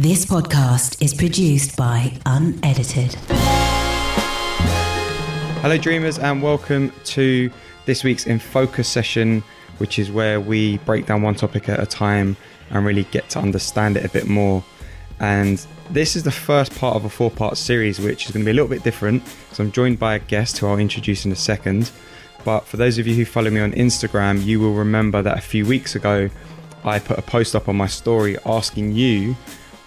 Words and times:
This 0.00 0.24
podcast 0.24 1.02
is 1.02 1.12
produced 1.12 1.76
by 1.76 2.16
Unedited. 2.24 3.14
Hello, 5.60 5.76
dreamers, 5.76 6.20
and 6.20 6.40
welcome 6.40 6.92
to 7.06 7.50
this 7.84 8.04
week's 8.04 8.24
In 8.24 8.38
Focus 8.38 8.86
session, 8.86 9.42
which 9.78 9.98
is 9.98 10.08
where 10.08 10.40
we 10.40 10.78
break 10.86 11.06
down 11.06 11.22
one 11.22 11.34
topic 11.34 11.68
at 11.68 11.80
a 11.80 11.84
time 11.84 12.36
and 12.70 12.86
really 12.86 13.08
get 13.10 13.28
to 13.30 13.40
understand 13.40 13.96
it 13.96 14.04
a 14.04 14.08
bit 14.10 14.28
more. 14.28 14.62
And 15.18 15.66
this 15.90 16.14
is 16.14 16.22
the 16.22 16.30
first 16.30 16.78
part 16.78 16.94
of 16.94 17.04
a 17.04 17.10
four 17.10 17.32
part 17.32 17.56
series, 17.56 17.98
which 17.98 18.26
is 18.26 18.30
going 18.30 18.44
to 18.44 18.46
be 18.46 18.52
a 18.52 18.54
little 18.54 18.68
bit 18.68 18.84
different. 18.84 19.26
So 19.50 19.64
I'm 19.64 19.72
joined 19.72 19.98
by 19.98 20.14
a 20.14 20.20
guest 20.20 20.58
who 20.58 20.68
I'll 20.68 20.78
introduce 20.78 21.24
in 21.24 21.32
a 21.32 21.36
second. 21.36 21.90
But 22.44 22.66
for 22.66 22.76
those 22.76 22.98
of 22.98 23.08
you 23.08 23.16
who 23.16 23.24
follow 23.24 23.50
me 23.50 23.58
on 23.58 23.72
Instagram, 23.72 24.44
you 24.44 24.60
will 24.60 24.74
remember 24.74 25.22
that 25.22 25.38
a 25.38 25.40
few 25.40 25.66
weeks 25.66 25.96
ago 25.96 26.30
I 26.84 27.00
put 27.00 27.18
a 27.18 27.22
post 27.22 27.56
up 27.56 27.68
on 27.68 27.74
my 27.74 27.88
story 27.88 28.38
asking 28.46 28.92
you 28.92 29.34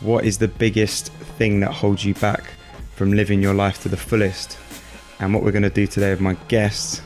what 0.01 0.25
is 0.25 0.39
the 0.39 0.47
biggest 0.47 1.11
thing 1.37 1.59
that 1.59 1.71
holds 1.71 2.03
you 2.03 2.13
back 2.15 2.43
from 2.95 3.13
living 3.13 3.41
your 3.41 3.53
life 3.53 3.81
to 3.83 3.89
the 3.89 3.97
fullest. 3.97 4.57
And 5.19 5.33
what 5.33 5.43
we're 5.43 5.51
going 5.51 5.63
to 5.63 5.69
do 5.69 5.87
today 5.87 6.11
with 6.11 6.21
my 6.21 6.33
guests 6.47 7.01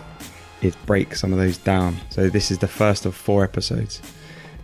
is 0.62 0.76
break 0.86 1.16
some 1.16 1.34
of 1.34 1.40
those 1.40 1.58
down. 1.58 1.98
So 2.10 2.30
this 2.30 2.52
is 2.52 2.58
the 2.58 2.68
first 2.68 3.06
of 3.06 3.16
four 3.16 3.44
episodes. 3.44 4.02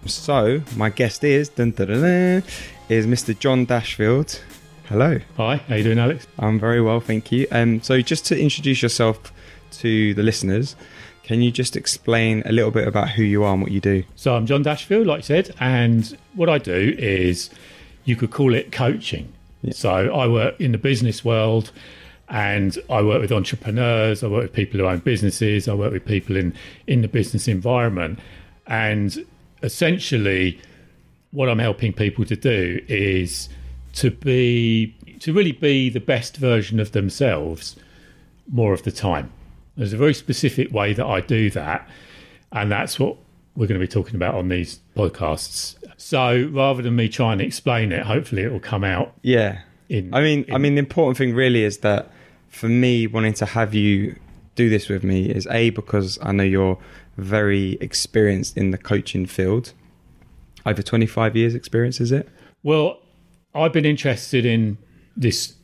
So 0.06 0.62
my 0.76 0.90
guest 0.90 1.24
is 1.24 1.50
dun, 1.50 1.72
dun, 1.72 1.88
dun, 1.88 2.02
dun, 2.02 2.44
is 2.90 3.06
Mr. 3.06 3.38
John 3.38 3.66
Dashfield. 3.66 4.42
Hello. 4.86 5.20
Hi, 5.38 5.58
how 5.58 5.76
you 5.76 5.84
doing, 5.84 6.00
Alex? 6.00 6.28
I'm 6.40 6.60
very 6.60 6.82
well, 6.82 7.00
thank 7.00 7.32
you. 7.32 7.48
Um, 7.52 7.82
so 7.82 8.02
just 8.02 8.26
to 8.28 8.40
introduce 8.40 8.82
yourself 8.82 9.32
to 9.72 10.14
the 10.14 10.24
listeners, 10.24 10.76
can 11.24 11.42
you 11.42 11.52
just 11.52 11.76
explain 11.76 12.44
a 12.46 12.52
little 12.52 12.72
bit 12.72 12.88
about 12.88 13.10
who 13.12 13.24
you 13.24 13.44
are 13.44 13.54
and 13.54 13.62
what 13.62 13.72
you 13.72 13.80
do? 13.80 14.04
So 14.16 14.36
I'm 14.36 14.46
John 14.46 14.64
Dashfield, 14.64 15.06
like 15.06 15.20
you 15.20 15.24
said, 15.24 15.56
and 15.60 16.18
what 16.34 16.50
I 16.50 16.58
do 16.58 16.96
is 16.98 17.50
you 18.06 18.16
could 18.16 18.32
call 18.32 18.54
it 18.54 18.72
coaching. 18.72 19.32
So 19.72 19.92
I 19.92 20.28
work 20.28 20.60
in 20.60 20.72
the 20.72 20.78
business 20.78 21.24
world 21.24 21.72
and 22.30 22.78
I 22.90 23.02
work 23.02 23.22
with 23.22 23.32
entrepreneurs, 23.32 24.24
I 24.24 24.28
work 24.28 24.44
with 24.44 24.54
people 24.54 24.80
who 24.80 24.88
own 24.88 25.00
businesses, 25.00 25.68
I 25.68 25.74
work 25.74 25.92
with 25.92 26.06
people 26.06 26.36
in, 26.36 26.54
in 26.88 27.02
the 27.02 27.08
business 27.08 27.48
environment. 27.48 28.20
And 28.68 29.26
essentially 29.62 30.60
what 31.32 31.50
I'm 31.50 31.60
helping 31.60 31.94
people 31.94 32.26
to 32.26 32.36
do 32.36 32.82
is 32.88 33.50
to 33.94 34.12
be 34.12 34.96
to 35.20 35.34
really 35.34 35.52
be 35.52 35.90
the 35.90 36.00
best 36.00 36.38
version 36.38 36.80
of 36.80 36.94
themselves 36.94 37.76
more 38.52 38.74
of 38.74 38.84
the 38.84 38.92
time. 38.92 39.32
There's 39.78 39.94
a 39.94 39.98
very 39.98 40.14
specific 40.14 40.72
way 40.72 40.94
that 40.94 41.06
I 41.06 41.22
do 41.22 41.50
that, 41.52 41.88
and 42.52 42.72
that's 42.72 43.00
what 43.00 43.18
we're 43.56 43.68
going 43.68 43.80
to 43.80 43.86
be 43.86 43.92
talking 43.92 44.16
about 44.16 44.36
on 44.36 44.50
these 44.50 44.80
podcasts. 44.96 45.76
So 45.98 46.50
rather 46.52 46.82
than 46.82 46.96
me 46.96 47.10
trying 47.10 47.38
to 47.40 47.46
explain 47.46 47.92
it, 47.92 48.06
hopefully 48.06 48.44
it 48.44 48.52
will 48.52 48.60
come 48.60 48.84
out. 48.84 49.14
Yeah. 49.22 49.62
In, 49.90 50.14
I 50.14 50.22
mean, 50.22 50.46
I 50.52 50.58
mean, 50.58 50.76
the 50.76 50.80
important 50.80 51.18
thing 51.18 51.34
really 51.34 51.64
is 51.64 51.80
that 51.80 52.12
for 52.48 52.70
me, 52.70 53.08
wanting 53.08 53.34
to 53.36 53.46
have 53.46 53.74
you 53.74 54.16
do 54.56 54.70
this 54.70 54.90
with 54.90 55.04
me 55.04 55.30
is 55.30 55.48
a 55.48 55.70
because 55.72 56.18
I 56.22 56.32
know 56.32 56.44
you're 56.44 56.78
very 57.18 57.78
experienced 57.82 58.58
in 58.58 58.72
the 58.72 58.78
coaching 58.78 59.26
field. 59.26 59.74
Over 60.66 60.82
25 60.82 61.36
years 61.36 61.56
experience, 61.56 62.00
is 62.00 62.12
it? 62.12 62.30
Well, 62.64 63.00
I've 63.54 63.74
been 63.74 63.86
interested 63.86 64.46
in 64.46 64.78
this 65.18 65.56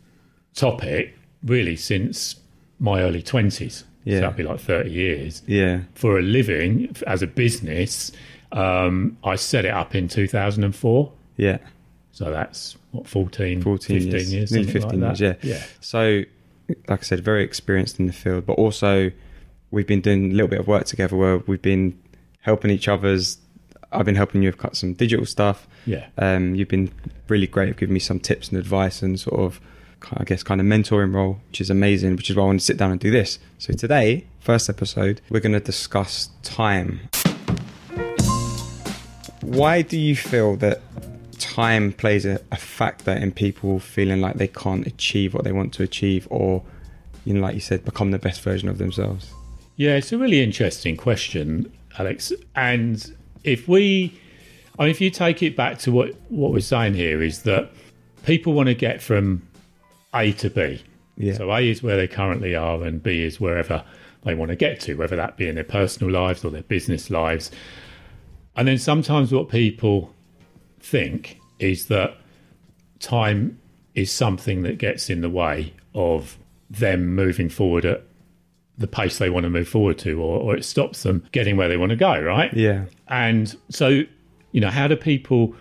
topic 0.53 1.15
really 1.43 1.75
since 1.75 2.37
my 2.79 3.01
early 3.01 3.21
twenties. 3.21 3.83
Yeah. 4.07 4.15
So 4.15 4.21
that'd 4.21 4.37
be 4.37 4.43
like 4.43 4.59
thirty 4.59 4.91
years. 4.91 5.41
Yeah. 5.45 5.81
For 5.95 6.17
a 6.17 6.21
living, 6.21 6.95
as 7.05 7.21
a 7.21 7.27
business, 7.27 8.11
um, 8.51 9.17
I 9.23 9.35
set 9.35 9.65
it 9.65 9.71
up 9.71 9.95
in 9.95 10.07
two 10.07 10.27
thousand 10.27 10.63
and 10.63 10.75
four. 10.75 11.11
Yeah. 11.35 11.57
So 12.11 12.31
that's 12.31 12.77
what 12.91 13.05
14, 13.07 13.61
14 13.61 13.99
15 13.99 14.11
years. 14.11 14.33
years, 14.33 14.71
15 14.71 14.99
like 14.99 15.19
years, 15.19 15.21
yeah. 15.21 15.35
yeah. 15.43 15.63
So, 15.81 16.23
like 16.87 17.01
I 17.01 17.03
said, 17.03 17.19
very 17.19 17.43
experienced 17.43 17.99
in 17.99 18.07
the 18.07 18.13
field, 18.13 18.47
but 18.47 18.53
also 18.53 19.11
we've 19.69 19.85
been 19.85 20.01
doing 20.01 20.31
a 20.31 20.33
little 20.33 20.47
bit 20.47 20.59
of 20.59 20.67
work 20.67 20.85
together 20.85 21.15
where 21.15 21.37
we've 21.39 21.61
been 21.61 21.95
helping 22.41 22.71
each 22.71 22.87
other's. 22.87 23.37
I've 23.91 24.05
been 24.05 24.15
helping 24.15 24.41
you 24.41 24.49
with 24.49 24.57
cut 24.57 24.75
some 24.75 24.93
digital 24.93 25.27
stuff. 25.27 25.67
Yeah. 25.85 26.07
Um, 26.17 26.55
you've 26.55 26.69
been 26.69 26.91
really 27.27 27.45
great 27.45 27.69
at 27.69 27.77
giving 27.77 27.93
me 27.93 27.99
some 27.99 28.19
tips 28.19 28.49
and 28.49 28.57
advice 28.57 29.03
and 29.03 29.19
sort 29.19 29.39
of, 29.39 29.61
I 30.11 30.23
guess, 30.23 30.43
kind 30.43 30.61
of 30.61 30.67
mentoring 30.67 31.13
role, 31.13 31.39
which 31.49 31.61
is 31.61 31.69
amazing, 31.69 32.15
which 32.15 32.29
is 32.29 32.35
why 32.35 32.43
I 32.43 32.45
want 32.47 32.59
to 32.59 32.65
sit 32.65 32.77
down 32.77 32.91
and 32.91 32.99
do 32.99 33.11
this. 33.11 33.39
So 33.57 33.73
today, 33.73 34.25
first 34.39 34.69
episode, 34.69 35.21
we're 35.29 35.39
going 35.39 35.53
to 35.53 35.59
discuss 35.59 36.29
time. 36.43 37.01
Why 39.41 39.81
do 39.81 39.97
you 39.97 40.15
feel 40.15 40.55
that 40.57 40.81
time 41.39 41.93
plays 41.93 42.25
a, 42.25 42.39
a 42.51 42.57
factor 42.57 43.11
in 43.11 43.31
people 43.31 43.79
feeling 43.79 44.21
like 44.21 44.35
they 44.35 44.47
can't 44.47 44.85
achieve 44.85 45.33
what 45.33 45.43
they 45.43 45.51
want 45.51 45.73
to 45.73 45.83
achieve 45.83 46.27
or, 46.29 46.63
you 47.25 47.33
know, 47.33 47.41
like 47.41 47.55
you 47.55 47.61
said, 47.61 47.85
become 47.85 48.11
the 48.11 48.19
best 48.19 48.41
version 48.41 48.69
of 48.69 48.77
themselves? 48.77 49.31
Yeah, 49.77 49.95
it's 49.95 50.11
a 50.11 50.17
really 50.17 50.41
interesting 50.41 50.97
question, 50.97 51.71
Alex. 51.99 52.33
And 52.55 53.15
if 53.43 53.67
we, 53.67 54.19
I 54.77 54.83
mean, 54.83 54.91
if 54.91 55.01
you 55.01 55.09
take 55.09 55.43
it 55.43 55.55
back 55.55 55.77
to 55.79 55.91
what 55.91 56.15
what 56.29 56.51
we're 56.51 56.59
saying 56.59 56.95
here 56.95 57.21
is 57.21 57.43
that 57.43 57.71
people 58.25 58.53
want 58.53 58.67
to 58.67 58.75
get 58.75 59.01
from 59.01 59.46
A 60.17 60.33
to 60.33 60.49
B. 60.49 60.83
Yeah. 61.17 61.33
So 61.33 61.51
A 61.51 61.61
is 61.61 61.81
where 61.81 61.97
they 61.97 62.07
currently 62.07 62.55
are, 62.55 62.83
and 62.83 63.01
B 63.01 63.23
is 63.23 63.39
wherever 63.39 63.83
they 64.23 64.35
want 64.35 64.49
to 64.49 64.55
get 64.55 64.79
to, 64.81 64.95
whether 64.95 65.15
that 65.15 65.37
be 65.37 65.47
in 65.47 65.55
their 65.55 65.63
personal 65.63 66.11
lives 66.11 66.43
or 66.43 66.51
their 66.51 66.63
business 66.63 67.09
lives. 67.09 67.51
And 68.55 68.67
then 68.67 68.77
sometimes 68.77 69.31
what 69.31 69.49
people 69.49 70.13
think 70.79 71.39
is 71.59 71.87
that 71.87 72.17
time 72.99 73.59
is 73.95 74.11
something 74.11 74.63
that 74.63 74.77
gets 74.77 75.09
in 75.09 75.21
the 75.21 75.29
way 75.29 75.73
of 75.93 76.37
them 76.69 77.15
moving 77.15 77.49
forward 77.49 77.85
at 77.85 78.03
the 78.77 78.87
pace 78.87 79.17
they 79.17 79.29
want 79.29 79.43
to 79.43 79.49
move 79.49 79.67
forward 79.67 79.97
to, 79.99 80.21
or, 80.21 80.39
or 80.39 80.55
it 80.55 80.63
stops 80.63 81.03
them 81.03 81.25
getting 81.31 81.57
where 81.57 81.67
they 81.67 81.77
want 81.77 81.89
to 81.89 81.95
go, 81.95 82.19
right? 82.21 82.53
Yeah. 82.53 82.85
And 83.07 83.55
so, 83.69 84.03
you 84.51 84.61
know, 84.61 84.69
how 84.69 84.87
do 84.87 84.95
people 84.95 85.55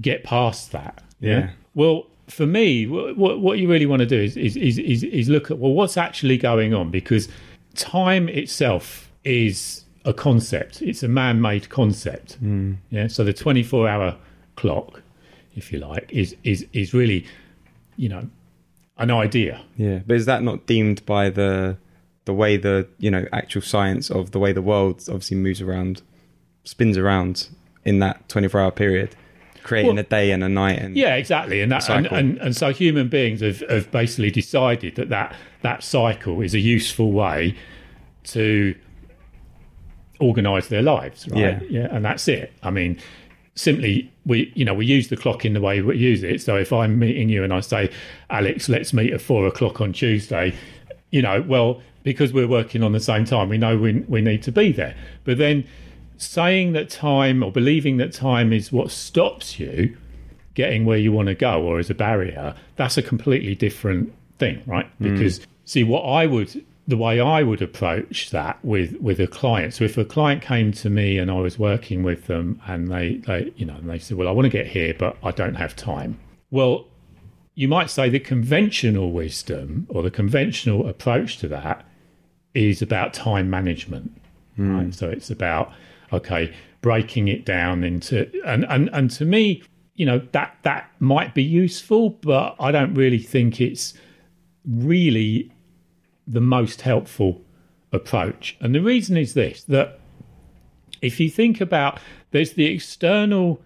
get 0.00 0.24
past 0.24 0.72
that? 0.72 1.02
Yeah. 1.20 1.50
Well, 1.74 2.06
for 2.28 2.46
me, 2.46 2.86
what 2.86 3.40
what 3.40 3.58
you 3.58 3.68
really 3.68 3.86
want 3.86 4.00
to 4.00 4.06
do 4.06 4.20
is 4.20 4.36
is, 4.36 4.56
is 4.56 4.78
is 4.78 5.02
is 5.04 5.28
look 5.28 5.50
at 5.50 5.58
well, 5.58 5.72
what's 5.72 5.96
actually 5.96 6.38
going 6.38 6.74
on 6.74 6.90
because 6.90 7.28
time 7.74 8.28
itself 8.28 9.10
is 9.24 9.84
a 10.04 10.12
concept. 10.12 10.82
It's 10.82 11.02
a 11.02 11.08
man-made 11.08 11.68
concept. 11.68 12.34
Hmm. 12.34 12.74
Yeah. 12.90 13.06
So 13.08 13.24
the 13.24 13.32
twenty-four 13.32 13.88
hour 13.88 14.16
clock, 14.56 15.02
if 15.54 15.72
you 15.72 15.78
like, 15.78 16.10
is 16.12 16.34
is 16.42 16.66
is 16.72 16.92
really, 16.94 17.26
you 17.96 18.08
know, 18.08 18.28
an 18.98 19.10
idea. 19.10 19.62
Yeah, 19.76 20.00
but 20.06 20.16
is 20.16 20.26
that 20.26 20.42
not 20.42 20.66
deemed 20.66 21.04
by 21.06 21.30
the 21.30 21.76
the 22.24 22.34
way 22.34 22.56
the 22.56 22.88
you 22.98 23.10
know 23.10 23.26
actual 23.32 23.62
science 23.62 24.10
of 24.10 24.32
the 24.32 24.38
way 24.38 24.52
the 24.52 24.62
world 24.62 25.04
obviously 25.08 25.36
moves 25.36 25.60
around, 25.60 26.02
spins 26.64 26.96
around 26.98 27.48
in 27.84 28.00
that 28.00 28.28
twenty 28.28 28.48
four 28.48 28.60
hour 28.60 28.72
period, 28.72 29.14
creating 29.66 29.96
Well- 29.96 30.04
a 30.04 30.08
day 30.08 30.30
and 30.30 30.42
a 30.44 30.48
night 30.48 30.78
and 30.78 30.96
Yeah, 30.96 31.16
exactly, 31.16 31.60
and 31.60 31.70
that 31.72 31.88
and, 31.90 32.06
and, 32.06 32.38
and 32.38 32.56
so 32.56 32.72
human 32.72 33.08
beings 33.08 33.40
have, 33.40 33.60
have 33.68 33.90
basically 33.90 34.30
decided 34.30 34.94
that, 34.96 35.08
that 35.10 35.34
that 35.62 35.82
cycle 35.82 36.40
is 36.40 36.54
a 36.54 36.60
useful 36.60 37.12
way 37.12 37.56
to 38.24 38.74
organise 40.20 40.68
their 40.68 40.82
lives, 40.82 41.28
right? 41.28 41.40
Yeah. 41.40 41.60
yeah, 41.68 41.88
and 41.90 42.04
that's 42.04 42.26
it. 42.28 42.52
I 42.62 42.70
mean, 42.70 42.98
simply 43.54 44.10
we 44.24 44.52
you 44.54 44.64
know 44.64 44.74
we 44.74 44.86
use 44.86 45.08
the 45.08 45.16
clock 45.16 45.44
in 45.44 45.52
the 45.52 45.60
way 45.60 45.82
we 45.82 45.96
use 45.98 46.22
it. 46.22 46.40
So 46.40 46.56
if 46.56 46.72
I'm 46.72 46.98
meeting 46.98 47.28
you 47.28 47.42
and 47.44 47.52
I 47.52 47.60
say, 47.60 47.90
Alex, 48.30 48.68
let's 48.68 48.92
meet 48.92 49.12
at 49.12 49.20
four 49.20 49.46
o'clock 49.46 49.80
on 49.80 49.92
Tuesday, 49.92 50.54
you 51.10 51.22
know, 51.22 51.42
well 51.42 51.82
because 52.04 52.32
we're 52.32 52.46
working 52.46 52.84
on 52.84 52.92
the 52.92 53.00
same 53.00 53.24
time, 53.24 53.48
we 53.48 53.58
know 53.58 53.76
we 53.76 54.04
we 54.06 54.20
need 54.20 54.42
to 54.44 54.52
be 54.52 54.70
there. 54.70 54.94
But 55.24 55.38
then 55.38 55.66
saying 56.18 56.72
that 56.72 56.90
time 56.90 57.42
or 57.42 57.52
believing 57.52 57.96
that 57.98 58.12
time 58.12 58.52
is 58.52 58.72
what 58.72 58.90
stops 58.90 59.58
you 59.58 59.96
getting 60.54 60.84
where 60.84 60.98
you 60.98 61.12
want 61.12 61.28
to 61.28 61.34
go 61.34 61.62
or 61.62 61.78
is 61.78 61.90
a 61.90 61.94
barrier, 61.94 62.54
that's 62.76 62.96
a 62.96 63.02
completely 63.02 63.54
different 63.54 64.12
thing, 64.38 64.62
right? 64.66 64.86
Mm. 65.00 65.12
Because 65.12 65.40
see 65.64 65.84
what 65.84 66.00
I 66.00 66.26
would 66.26 66.64
the 66.88 66.96
way 66.96 67.20
I 67.20 67.42
would 67.42 67.62
approach 67.62 68.30
that 68.30 68.64
with 68.64 68.96
with 69.00 69.20
a 69.20 69.26
client. 69.26 69.74
So 69.74 69.84
if 69.84 69.98
a 69.98 70.04
client 70.04 70.42
came 70.42 70.72
to 70.72 70.90
me 70.90 71.18
and 71.18 71.30
I 71.30 71.40
was 71.40 71.58
working 71.58 72.02
with 72.02 72.26
them 72.26 72.60
and 72.66 72.88
they, 72.88 73.16
they 73.26 73.52
you 73.56 73.66
know, 73.66 73.74
and 73.74 73.88
they 73.88 73.98
said, 73.98 74.16
Well, 74.16 74.28
I 74.28 74.30
want 74.32 74.46
to 74.46 74.50
get 74.50 74.66
here, 74.66 74.94
but 74.98 75.16
I 75.22 75.30
don't 75.30 75.54
have 75.54 75.76
time. 75.76 76.18
Well, 76.50 76.86
you 77.54 77.68
might 77.68 77.90
say 77.90 78.08
the 78.08 78.20
conventional 78.20 79.12
wisdom 79.12 79.86
or 79.88 80.02
the 80.02 80.10
conventional 80.10 80.86
approach 80.88 81.38
to 81.38 81.48
that 81.48 81.84
is 82.54 82.82
about 82.82 83.12
time 83.12 83.50
management. 83.50 84.12
Right? 84.56 84.88
Mm. 84.88 84.94
So 84.94 85.08
it's 85.10 85.30
about 85.30 85.72
okay, 86.12 86.54
breaking 86.80 87.28
it 87.28 87.44
down 87.44 87.84
into 87.84 88.30
and, 88.44 88.64
and 88.68 88.88
and 88.92 89.10
to 89.12 89.24
me, 89.24 89.62
you 89.94 90.06
know, 90.06 90.20
that 90.32 90.56
that 90.62 90.90
might 91.00 91.34
be 91.34 91.42
useful, 91.42 92.10
but 92.10 92.54
I 92.60 92.70
don't 92.70 92.94
really 92.94 93.18
think 93.18 93.60
it's 93.60 93.94
really 94.64 95.52
the 96.26 96.40
most 96.40 96.82
helpful 96.82 97.42
approach. 97.92 98.56
And 98.60 98.74
the 98.74 98.82
reason 98.82 99.16
is 99.16 99.34
this 99.34 99.62
that 99.64 100.00
if 101.02 101.20
you 101.20 101.30
think 101.30 101.60
about 101.60 101.98
there's 102.30 102.52
the 102.52 102.66
external 102.66 103.62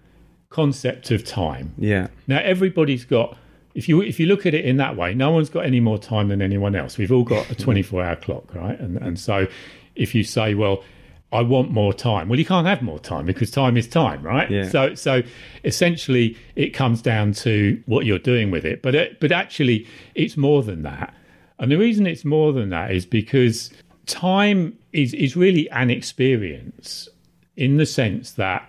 concept 0.50 1.10
of 1.10 1.24
time. 1.24 1.74
Yeah. 1.78 2.08
Now 2.26 2.40
everybody's 2.42 3.04
got 3.04 3.36
if 3.74 3.88
you 3.88 4.02
if 4.02 4.20
you 4.20 4.26
look 4.26 4.46
at 4.46 4.54
it 4.54 4.64
in 4.64 4.76
that 4.78 4.96
way, 4.96 5.14
no 5.14 5.30
one's 5.30 5.48
got 5.48 5.64
any 5.64 5.80
more 5.80 5.98
time 5.98 6.28
than 6.28 6.42
anyone 6.42 6.74
else. 6.74 6.98
We've 6.98 7.12
all 7.12 7.24
got 7.24 7.50
a 7.50 7.54
24 7.66 8.02
hour 8.02 8.16
clock, 8.16 8.54
right? 8.54 8.78
And 8.78 8.96
and 8.98 9.18
so 9.18 9.46
if 9.94 10.14
you 10.14 10.24
say, 10.24 10.54
well, 10.54 10.82
I 11.32 11.42
want 11.42 11.70
more 11.70 11.92
time, 11.92 12.28
well, 12.28 12.38
you 12.38 12.44
can't 12.44 12.66
have 12.66 12.82
more 12.82 12.98
time 12.98 13.24
because 13.24 13.50
time 13.52 13.76
is 13.76 13.86
time, 13.86 14.22
right? 14.22 14.50
Yeah. 14.50 14.68
So 14.68 14.94
so 14.94 15.22
essentially, 15.64 16.36
it 16.56 16.70
comes 16.70 17.02
down 17.02 17.32
to 17.34 17.80
what 17.86 18.04
you're 18.04 18.18
doing 18.18 18.50
with 18.50 18.64
it. 18.64 18.82
But 18.82 18.94
it, 18.94 19.20
but 19.20 19.30
actually, 19.30 19.86
it's 20.14 20.36
more 20.36 20.62
than 20.62 20.82
that. 20.82 21.14
And 21.58 21.70
the 21.70 21.76
reason 21.76 22.06
it's 22.06 22.24
more 22.24 22.52
than 22.52 22.70
that 22.70 22.90
is 22.90 23.06
because 23.06 23.70
time 24.06 24.76
is 24.92 25.14
is 25.14 25.36
really 25.36 25.70
an 25.70 25.90
experience 25.90 27.08
in 27.56 27.76
the 27.76 27.86
sense 27.86 28.32
that 28.32 28.68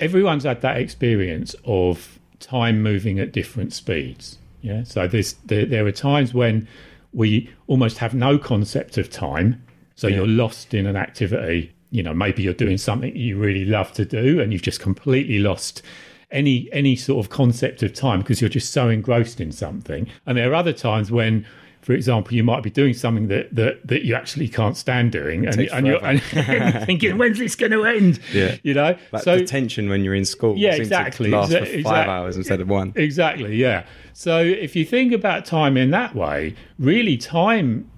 everyone's 0.00 0.44
had 0.44 0.60
that 0.60 0.76
experience 0.76 1.54
of 1.64 2.18
time 2.40 2.82
moving 2.82 3.18
at 3.18 3.32
different 3.32 3.72
speeds. 3.72 4.38
Yeah. 4.60 4.82
So 4.84 5.08
there's 5.08 5.34
there, 5.46 5.64
there 5.64 5.86
are 5.86 5.92
times 5.92 6.34
when 6.34 6.68
we 7.14 7.50
almost 7.68 7.98
have 7.98 8.14
no 8.14 8.38
concept 8.38 8.98
of 8.98 9.08
time. 9.08 9.62
So 9.94 10.08
you're 10.08 10.26
lost 10.26 10.74
in 10.74 10.86
an 10.86 10.94
activity. 10.94 11.72
You 11.90 12.02
know, 12.02 12.14
maybe 12.14 12.42
you're 12.42 12.54
doing 12.54 12.78
something 12.78 13.14
you 13.16 13.38
really 13.38 13.64
love 13.64 13.92
to 13.92 14.04
do, 14.04 14.40
and 14.40 14.52
you've 14.52 14.62
just 14.62 14.80
completely 14.80 15.38
lost 15.38 15.82
any 16.30 16.68
any 16.72 16.96
sort 16.96 17.24
of 17.24 17.30
concept 17.30 17.82
of 17.82 17.94
time 17.94 18.20
because 18.20 18.40
you're 18.40 18.50
just 18.50 18.72
so 18.72 18.88
engrossed 18.88 19.40
in 19.40 19.52
something. 19.52 20.06
And 20.26 20.36
there 20.36 20.50
are 20.50 20.54
other 20.54 20.72
times 20.72 21.10
when 21.10 21.46
for 21.86 21.92
example, 21.92 22.34
you 22.34 22.42
might 22.42 22.64
be 22.64 22.70
doing 22.70 22.94
something 22.94 23.28
that 23.28 23.54
that, 23.54 23.86
that 23.86 24.04
you 24.04 24.16
actually 24.16 24.48
can't 24.48 24.76
stand 24.76 25.12
doing, 25.12 25.46
and, 25.46 25.60
and 25.60 25.86
you're, 25.86 26.04
and 26.04 26.20
you're 26.32 26.84
thinking, 26.84 27.16
"When's 27.16 27.38
this 27.38 27.54
going 27.54 27.70
to 27.70 27.84
end?" 27.84 28.18
Yeah. 28.32 28.56
you 28.64 28.74
know. 28.74 28.96
Like 29.12 29.22
so 29.22 29.36
the 29.38 29.44
tension 29.44 29.88
when 29.88 30.02
you're 30.02 30.16
in 30.16 30.24
school. 30.24 30.56
Yeah, 30.58 30.72
seems 30.72 30.88
exactly. 30.88 31.30
To 31.30 31.36
last 31.36 31.52
Exa- 31.52 31.76
for 31.76 31.82
five 31.84 32.08
hours 32.08 32.36
instead 32.36 32.60
of 32.60 32.68
one. 32.68 32.92
exactly, 32.96 33.54
yeah. 33.54 33.86
So 34.14 34.40
if 34.40 34.74
you 34.74 34.84
think 34.84 35.12
about 35.12 35.44
time 35.44 35.76
in 35.76 35.92
that 35.92 36.16
way, 36.16 36.56
really, 36.80 37.16
time 37.16 37.88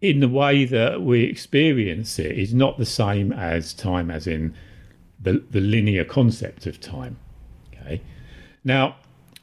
in 0.00 0.20
the 0.20 0.28
way 0.28 0.64
that 0.64 1.02
we 1.02 1.24
experience 1.24 2.18
it 2.18 2.38
is 2.38 2.54
not 2.54 2.78
the 2.78 2.86
same 2.86 3.32
as 3.32 3.74
time, 3.74 4.10
as 4.10 4.26
in 4.26 4.54
the 5.20 5.44
the 5.50 5.60
linear 5.60 6.04
concept 6.04 6.66
of 6.66 6.80
time. 6.80 7.18
Okay. 7.72 8.00
Now, 8.64 8.96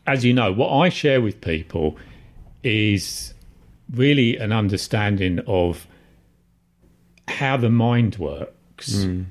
as 0.07 0.23
you 0.23 0.33
know, 0.33 0.51
what 0.51 0.71
I 0.71 0.89
share 0.89 1.21
with 1.21 1.41
people 1.41 1.97
is 2.63 3.33
really 3.91 4.37
an 4.37 4.51
understanding 4.51 5.39
of 5.47 5.87
how 7.27 7.57
the 7.57 7.69
mind 7.69 8.17
works 8.17 8.93
mm. 8.93 9.25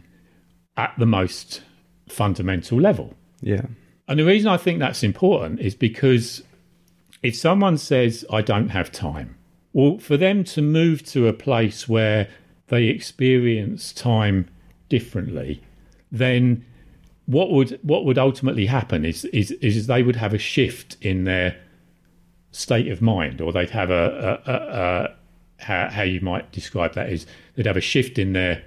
at 0.76 0.94
the 0.98 1.06
most 1.06 1.62
fundamental 2.08 2.80
level. 2.80 3.14
Yeah. 3.40 3.66
And 4.06 4.18
the 4.18 4.24
reason 4.24 4.48
I 4.48 4.56
think 4.56 4.78
that's 4.78 5.02
important 5.02 5.60
is 5.60 5.74
because 5.74 6.42
if 7.22 7.34
someone 7.34 7.78
says, 7.78 8.24
I 8.30 8.42
don't 8.42 8.68
have 8.68 8.92
time, 8.92 9.36
well, 9.74 9.98
for 9.98 10.16
them 10.16 10.44
to 10.44 10.62
move 10.62 11.04
to 11.06 11.28
a 11.28 11.34
place 11.34 11.86
where 11.88 12.28
they 12.68 12.84
experience 12.84 13.92
time 13.92 14.48
differently, 14.88 15.62
then 16.10 16.64
what 17.26 17.50
would 17.50 17.78
what 17.82 18.06
would 18.06 18.16
ultimately 18.16 18.66
happen 18.66 19.04
is 19.04 19.26
is 19.26 19.50
is 19.50 19.86
they 19.86 20.02
would 20.02 20.16
have 20.16 20.32
a 20.32 20.38
shift 20.38 20.96
in 21.02 21.24
their 21.24 21.56
state 22.52 22.88
of 22.88 23.02
mind, 23.02 23.40
or 23.40 23.52
they'd 23.52 23.70
have 23.70 23.90
a, 23.90 24.40
a, 24.46 24.50
a, 24.50 24.54
a 24.54 25.16
how, 25.58 25.88
how 25.90 26.02
you 26.02 26.20
might 26.20 26.50
describe 26.52 26.94
that 26.94 27.10
is 27.10 27.26
they'd 27.54 27.66
have 27.66 27.76
a 27.76 27.80
shift 27.82 28.18
in 28.18 28.32
their 28.32 28.62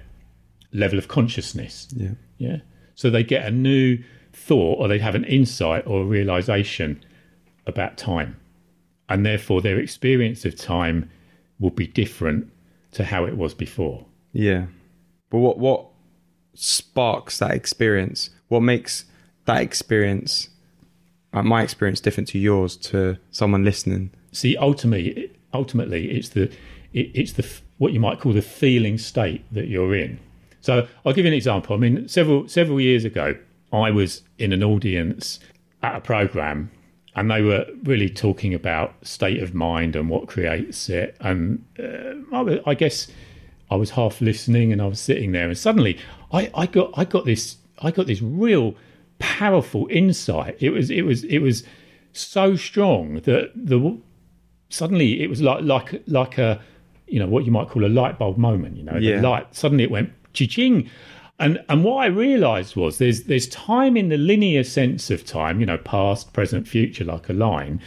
level 0.72 0.98
of 0.98 1.08
consciousness. 1.08 1.88
Yeah. 1.96 2.10
Yeah. 2.36 2.58
So 2.94 3.10
they 3.10 3.24
get 3.24 3.46
a 3.46 3.50
new 3.50 3.98
thought 4.32 4.78
or 4.78 4.88
they 4.88 4.98
have 4.98 5.14
an 5.14 5.24
insight 5.24 5.86
or 5.86 6.02
a 6.02 6.04
realization 6.04 7.02
about 7.66 7.96
time. 7.96 8.36
And 9.08 9.24
therefore 9.24 9.60
their 9.60 9.78
experience 9.78 10.44
of 10.44 10.56
time 10.56 11.10
will 11.58 11.70
be 11.70 11.86
different 11.86 12.50
to 12.92 13.04
how 13.04 13.24
it 13.24 13.36
was 13.36 13.54
before. 13.54 14.04
Yeah. 14.32 14.66
But 15.30 15.38
what 15.38 15.58
what 15.58 15.86
sparks 16.54 17.38
that 17.38 17.52
experience? 17.52 18.30
What 18.48 18.60
makes 18.60 19.04
that 19.44 19.62
experience, 19.62 20.48
uh, 21.32 21.42
my 21.42 21.62
experience, 21.62 22.00
different 22.00 22.28
to 22.30 22.38
yours 22.38 22.76
to 22.76 23.18
someone 23.30 23.64
listening? 23.64 24.10
See, 24.32 24.56
ultimately, 24.56 25.30
ultimately, 25.52 26.10
it's 26.10 26.30
the 26.30 26.44
it, 26.92 27.10
it's 27.14 27.32
the 27.32 27.46
what 27.78 27.92
you 27.92 28.00
might 28.00 28.20
call 28.20 28.32
the 28.32 28.42
feeling 28.42 28.98
state 28.98 29.44
that 29.52 29.68
you're 29.68 29.94
in. 29.94 30.18
So 30.60 30.86
I'll 31.04 31.12
give 31.12 31.24
you 31.24 31.30
an 31.30 31.36
example. 31.36 31.76
I 31.76 31.78
mean, 31.78 32.08
several 32.08 32.48
several 32.48 32.80
years 32.80 33.04
ago, 33.04 33.36
I 33.72 33.90
was 33.90 34.22
in 34.38 34.52
an 34.52 34.62
audience 34.62 35.40
at 35.82 35.96
a 35.96 36.00
program, 36.00 36.70
and 37.18 37.30
they 37.30 37.42
were 37.42 37.66
really 37.84 38.08
talking 38.08 38.54
about 38.54 38.94
state 39.06 39.42
of 39.42 39.54
mind 39.54 39.96
and 39.96 40.08
what 40.08 40.28
creates 40.28 40.88
it. 40.88 41.16
And 41.20 41.64
uh, 41.78 42.14
I, 42.36 42.40
was- 42.42 42.60
I 42.66 42.74
guess 42.74 43.08
I 43.70 43.76
was 43.76 43.90
half 43.90 44.20
listening, 44.20 44.72
and 44.72 44.80
I 44.82 44.86
was 44.86 45.00
sitting 45.00 45.32
there, 45.32 45.46
and 45.48 45.56
suddenly 45.58 45.98
I, 46.32 46.50
I 46.54 46.66
got 46.66 46.90
I 46.96 47.04
got 47.04 47.24
this 47.24 47.56
I 47.80 47.90
got 47.90 48.06
this 48.06 48.22
real 48.22 48.74
powerful 49.18 49.86
insight. 49.90 50.56
It 50.60 50.70
was 50.70 50.90
it 50.90 51.02
was 51.02 51.24
it 51.24 51.38
was 51.40 51.64
so 52.12 52.56
strong 52.56 53.14
that 53.22 53.50
the 53.54 53.98
suddenly 54.70 55.22
it 55.22 55.28
was 55.30 55.40
like 55.42 55.62
like 55.62 56.02
like 56.06 56.38
a 56.38 56.60
you 57.06 57.18
know 57.18 57.26
what 57.26 57.44
you 57.44 57.50
might 57.52 57.68
call 57.68 57.84
a 57.84 57.88
light 57.88 58.18
bulb 58.18 58.36
moment 58.36 58.76
you 58.76 58.82
know 58.82 58.96
Yeah. 58.96 59.16
the 59.16 59.22
light 59.28 59.54
suddenly 59.54 59.84
it 59.84 59.90
went 59.90 60.10
ching 60.34 60.88
and 61.38 61.62
and 61.68 61.84
what 61.84 61.96
i 61.96 62.06
realized 62.06 62.74
was 62.76 62.98
there's 62.98 63.24
there's 63.24 63.46
time 63.48 63.96
in 63.96 64.08
the 64.08 64.16
linear 64.18 64.64
sense 64.64 65.10
of 65.10 65.24
time 65.24 65.60
you 65.60 65.66
know 65.66 65.78
past 65.78 66.32
present 66.32 66.66
future 66.66 67.04
like 67.04 67.28
a 67.28 67.32
line 67.32 67.80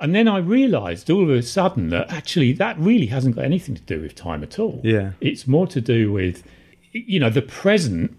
and 0.00 0.14
then 0.14 0.26
i 0.28 0.38
realized 0.38 1.10
all 1.10 1.22
of 1.22 1.30
a 1.30 1.42
sudden 1.42 1.88
that 1.90 2.10
actually 2.10 2.52
that 2.52 2.78
really 2.78 3.06
hasn't 3.06 3.36
got 3.36 3.44
anything 3.44 3.74
to 3.74 3.82
do 3.82 4.00
with 4.00 4.14
time 4.14 4.42
at 4.42 4.58
all 4.58 4.80
Yeah. 4.84 5.12
it's 5.20 5.46
more 5.46 5.66
to 5.68 5.80
do 5.80 6.10
with 6.12 6.42
you 6.92 7.20
know 7.20 7.30
the 7.30 7.42
present 7.42 8.16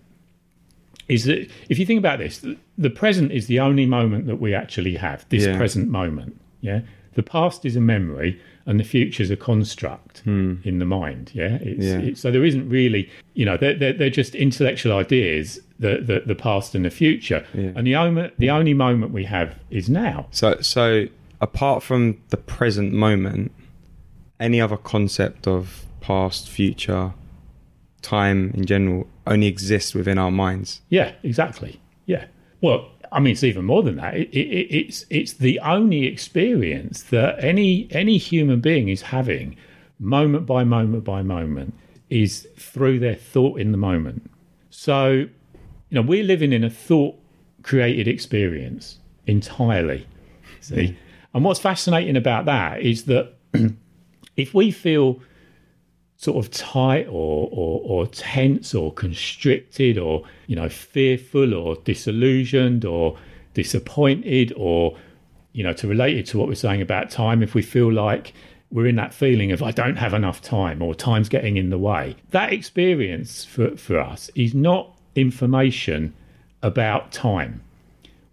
is 1.08 1.26
that 1.26 1.50
if 1.70 1.78
you 1.80 1.86
think 1.86 2.00
about 2.00 2.20
this 2.20 2.40
the- 2.40 2.58
the 2.78 2.90
present 2.90 3.32
is 3.32 3.48
the 3.48 3.60
only 3.60 3.86
moment 3.86 4.26
that 4.28 4.38
we 4.38 4.54
actually 4.54 4.96
have 4.96 5.26
this 5.30 5.46
Yeah. 5.46 5.58
present 5.58 5.90
moment 5.90 6.40
yeah 6.62 6.82
the 7.16 7.24
past 7.24 7.66
is 7.66 7.76
a 7.76 7.82
memory 7.82 8.40
and 8.65 8.80
the 8.80 8.83
future 8.83 9.21
is 9.21 9.30
a 9.30 9.36
construct 9.36 10.19
hmm. 10.19 10.56
in 10.63 10.80
the 10.80 10.86
mind 10.86 11.31
yeah, 11.33 11.57
it's, 11.62 11.86
Yeah. 11.86 11.98
It's, 12.00 12.21
so 12.21 12.31
there 12.31 12.45
isn't 12.45 12.69
really 12.69 13.10
you 13.33 13.45
know 13.45 13.57
they're, 13.57 13.75
they're, 13.75 13.94
they're 13.94 14.10
just 14.10 14.36
intellectual 14.36 14.94
ideas 14.94 15.60
the, 15.80 15.98
the, 16.01 16.24
the 16.25 16.36
past 16.36 16.75
and 16.75 16.86
the 16.86 16.89
future 16.89 17.45
Yeah. 17.54 17.71
and 17.75 17.86
the 17.86 17.95
only, 17.95 18.31
the 18.38 18.50
only 18.50 18.74
moment 18.74 19.12
we 19.12 19.25
have 19.25 19.60
is 19.69 19.89
now 19.89 20.27
So 20.31 20.60
so 20.62 21.07
apart 21.44 21.83
from 21.83 22.21
the 22.30 22.38
present 22.38 22.93
moment, 22.93 23.51
any 24.39 24.62
other 24.62 24.77
concept 24.77 25.46
of 25.46 25.86
past, 26.00 26.50
future, 26.50 27.13
time 28.01 28.51
in 28.53 28.65
general 28.65 29.08
only 29.27 29.48
exists 29.48 29.93
within 29.93 30.17
our 30.17 30.32
minds. 30.32 30.82
Yeah, 30.89 31.13
exactly. 31.22 31.82
Yeah. 32.05 32.25
Well, 32.62 32.89
I 33.13 33.20
mean, 33.20 33.34
it's 33.34 33.43
even 33.43 33.65
more 33.65 33.84
than 33.84 33.98
that. 33.98 34.15
It, 34.15 34.29
it, 34.32 34.75
it's 34.75 35.05
it's 35.10 35.34
the 35.34 35.60
only 35.60 36.05
experience 36.05 37.03
that 37.03 37.41
any 37.43 37.88
any 37.91 38.17
human 38.17 38.60
being 38.60 38.89
is 38.89 39.03
having, 39.03 39.55
moment 40.00 40.46
by 40.46 40.63
moment 40.63 41.03
by 41.03 41.22
moment, 41.22 41.75
is 42.10 42.48
through 42.58 43.00
their 43.00 43.15
thought 43.15 43.60
in 43.60 43.72
the 43.72 43.77
moment. 43.77 44.29
So, 44.72 45.12
you 45.12 45.29
know, 45.91 46.01
we're 46.01 46.24
living 46.24 46.51
in 46.51 46.63
a 46.63 46.70
thought 46.70 47.15
created 47.62 48.08
experience 48.08 49.00
entirely. 49.27 50.08
See, 50.60 50.98
and 51.34 51.43
what's 51.43 51.60
fascinating 51.60 52.15
about 52.15 52.46
that 52.46 52.82
is 52.82 53.05
that 53.05 53.36
if 54.36 54.53
we 54.53 54.72
feel 54.72 55.22
sort 56.17 56.43
of 56.43 56.51
tight 56.51 57.08
or, 57.08 57.50
or, 57.51 57.82
or 57.84 58.08
tense 58.08 58.74
or 58.74 58.93
constricted 58.93 59.98
or 59.98 60.24
you 60.48 60.55
know 60.55 60.70
fearful 60.70 61.53
or 61.53 61.75
disillusioned 61.84 62.86
or 62.86 63.17
disappointed 63.53 64.53
or 64.55 64.98
you 65.51 65.63
know 65.63 65.74
to 65.74 65.88
relate 65.88 66.17
it 66.17 66.25
to 66.27 66.38
what 66.38 66.48
we're 66.48 66.55
saying 66.55 66.82
about 66.82 67.10
time 67.10 67.43
if 67.43 67.53
we 67.53 67.62
feel 67.62 67.91
like 67.91 68.34
we're 68.72 68.88
in 68.88 68.96
that 68.96 69.13
feeling 69.13 69.51
of 69.51 69.62
i 69.62 69.72
don't 69.72 69.98
have 69.98 70.13
enough 70.13 70.41
time 70.41 70.82
or 70.82 70.96
time's 70.96 71.29
getting 71.29 71.58
in 71.58 71.70
the 71.70 71.77
way. 71.77 72.15
That 72.32 72.53
experience 72.53 73.46
for, 73.46 73.75
for 73.77 74.00
us 74.00 74.32
is 74.36 74.53
not 74.55 74.98
information 75.15 76.13
about 76.63 77.12
time. 77.12 77.62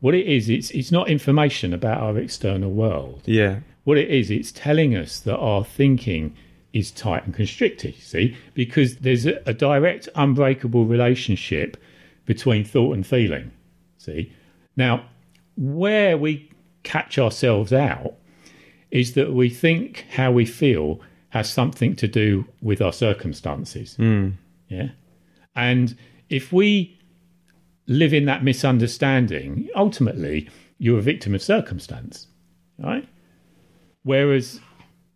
What 0.00 0.14
it 0.14 0.26
is 0.26 0.48
it's 0.48 0.70
it's 0.70 0.90
not 0.92 1.08
information 1.08 1.74
about 1.74 2.00
our 2.00 2.16
external 2.18 2.70
world. 2.70 3.22
Yeah. 3.26 3.60
what 3.84 3.98
it 3.98 4.08
is, 4.08 4.30
it's 4.30 4.52
telling 4.52 4.94
us 4.96 5.20
that 5.20 5.36
our 5.36 5.64
thinking 5.64 6.34
is 6.72 6.90
tight 6.90 7.24
and 7.24 7.34
constricted, 7.34 7.96
you 7.96 8.02
see, 8.02 8.36
because 8.54 8.96
there's 8.98 9.26
a, 9.26 9.40
a 9.46 9.52
direct, 9.52 10.08
unbreakable 10.14 10.86
relationship 10.86 11.76
between 12.26 12.64
thought 12.64 12.94
and 12.94 13.06
feeling. 13.06 13.50
See? 13.98 14.32
Now, 14.76 15.04
where 15.56 16.16
we 16.16 16.50
catch 16.82 17.18
ourselves 17.18 17.72
out 17.72 18.14
is 18.90 19.14
that 19.14 19.32
we 19.32 19.50
think 19.50 20.06
how 20.10 20.32
we 20.32 20.46
feel 20.46 21.00
has 21.30 21.50
something 21.50 21.94
to 21.96 22.08
do 22.08 22.44
with 22.60 22.80
our 22.80 22.92
circumstances. 22.92 23.96
Hmm. 23.96 24.30
Yeah. 24.68 24.88
And 25.54 25.96
if 26.28 26.52
we 26.52 26.98
live 27.86 28.14
in 28.14 28.24
that 28.26 28.42
misunderstanding, 28.42 29.68
ultimately 29.74 30.48
you're 30.78 30.98
a 30.98 31.02
victim 31.02 31.34
of 31.34 31.42
circumstance, 31.42 32.26
right? 32.78 33.08
Whereas 34.02 34.60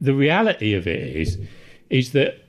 the 0.04 0.14
reality 0.14 0.75
of 0.75 0.87
it 0.87 1.16
is, 1.16 1.38
is 1.90 2.12
that, 2.12 2.44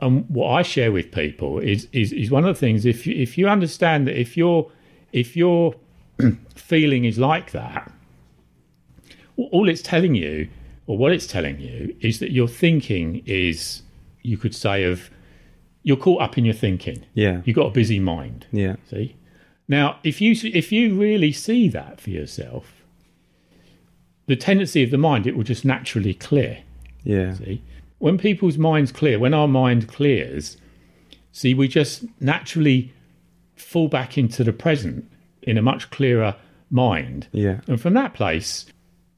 and 0.00 0.28
what 0.28 0.50
I 0.50 0.62
share 0.62 0.92
with 0.92 1.12
people 1.12 1.58
is 1.58 1.88
is, 1.92 2.12
is 2.12 2.30
one 2.30 2.44
of 2.44 2.54
the 2.54 2.58
things. 2.58 2.86
If 2.86 3.06
you, 3.06 3.14
if 3.14 3.36
you 3.36 3.48
understand 3.48 4.06
that 4.06 4.18
if 4.18 4.36
your 4.36 4.70
if 5.12 5.36
your 5.36 5.74
feeling 6.54 7.04
is 7.04 7.18
like 7.18 7.52
that, 7.52 7.90
all 9.36 9.68
it's 9.68 9.82
telling 9.82 10.14
you, 10.14 10.48
or 10.86 10.96
what 10.96 11.12
it's 11.12 11.26
telling 11.26 11.60
you, 11.60 11.94
is 12.00 12.18
that 12.20 12.32
your 12.32 12.48
thinking 12.48 13.22
is, 13.26 13.82
you 14.22 14.38
could 14.38 14.54
say, 14.54 14.84
of 14.84 15.10
you're 15.82 15.96
caught 15.96 16.22
up 16.22 16.36
in 16.36 16.44
your 16.44 16.54
thinking. 16.54 17.04
Yeah. 17.14 17.40
You've 17.44 17.56
got 17.56 17.66
a 17.66 17.70
busy 17.70 17.98
mind. 17.98 18.46
Yeah. 18.52 18.76
See, 18.88 19.16
now 19.68 19.98
if 20.02 20.20
you 20.20 20.34
if 20.52 20.72
you 20.72 20.98
really 20.98 21.32
see 21.32 21.68
that 21.68 22.00
for 22.00 22.10
yourself, 22.10 22.82
the 24.26 24.36
tendency 24.36 24.82
of 24.82 24.90
the 24.90 24.98
mind 24.98 25.26
it 25.26 25.36
will 25.36 25.44
just 25.44 25.64
naturally 25.64 26.14
clear. 26.14 26.62
Yeah. 27.04 27.34
See, 27.34 27.62
when 27.98 28.18
people's 28.18 28.58
minds 28.58 28.92
clear, 28.92 29.18
when 29.18 29.34
our 29.34 29.48
mind 29.48 29.88
clears, 29.88 30.56
see, 31.32 31.54
we 31.54 31.68
just 31.68 32.04
naturally 32.20 32.92
fall 33.56 33.88
back 33.88 34.16
into 34.16 34.42
the 34.44 34.52
present 34.52 35.04
in 35.42 35.58
a 35.58 35.62
much 35.62 35.90
clearer 35.90 36.34
mind. 36.70 37.28
Yeah. 37.32 37.60
And 37.66 37.80
from 37.80 37.94
that 37.94 38.14
place, 38.14 38.66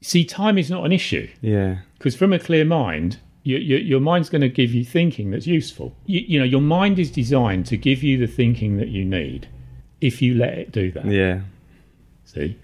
see, 0.01 0.25
time 0.25 0.57
is 0.57 0.69
not 0.69 0.85
an 0.85 0.91
issue 0.91 1.29
Yeah. 1.41 1.77
because 1.97 2.15
from 2.15 2.33
a 2.33 2.39
clear 2.39 2.65
mind, 2.65 3.19
your, 3.43 3.59
your, 3.59 3.79
your 3.79 3.99
mind's 3.99 4.29
going 4.29 4.41
to 4.41 4.49
give 4.49 4.73
you 4.73 4.85
thinking 4.85 5.31
that's 5.31 5.47
useful. 5.47 5.95
You, 6.05 6.21
you 6.21 6.39
know, 6.39 6.45
your 6.45 6.61
mind 6.61 6.97
is 6.99 7.11
designed 7.11 7.65
to 7.67 7.77
give 7.77 8.01
you 8.03 8.17
the 8.17 8.27
thinking 8.27 8.77
that 8.77 8.87
you 8.89 9.03
need 9.05 9.47
if 10.01 10.21
you 10.21 10.33
let 10.35 10.53
it 10.57 10.71
do 10.71 10.91
that. 10.91 11.05
Yeah. 11.05 11.41
See? 12.25 12.57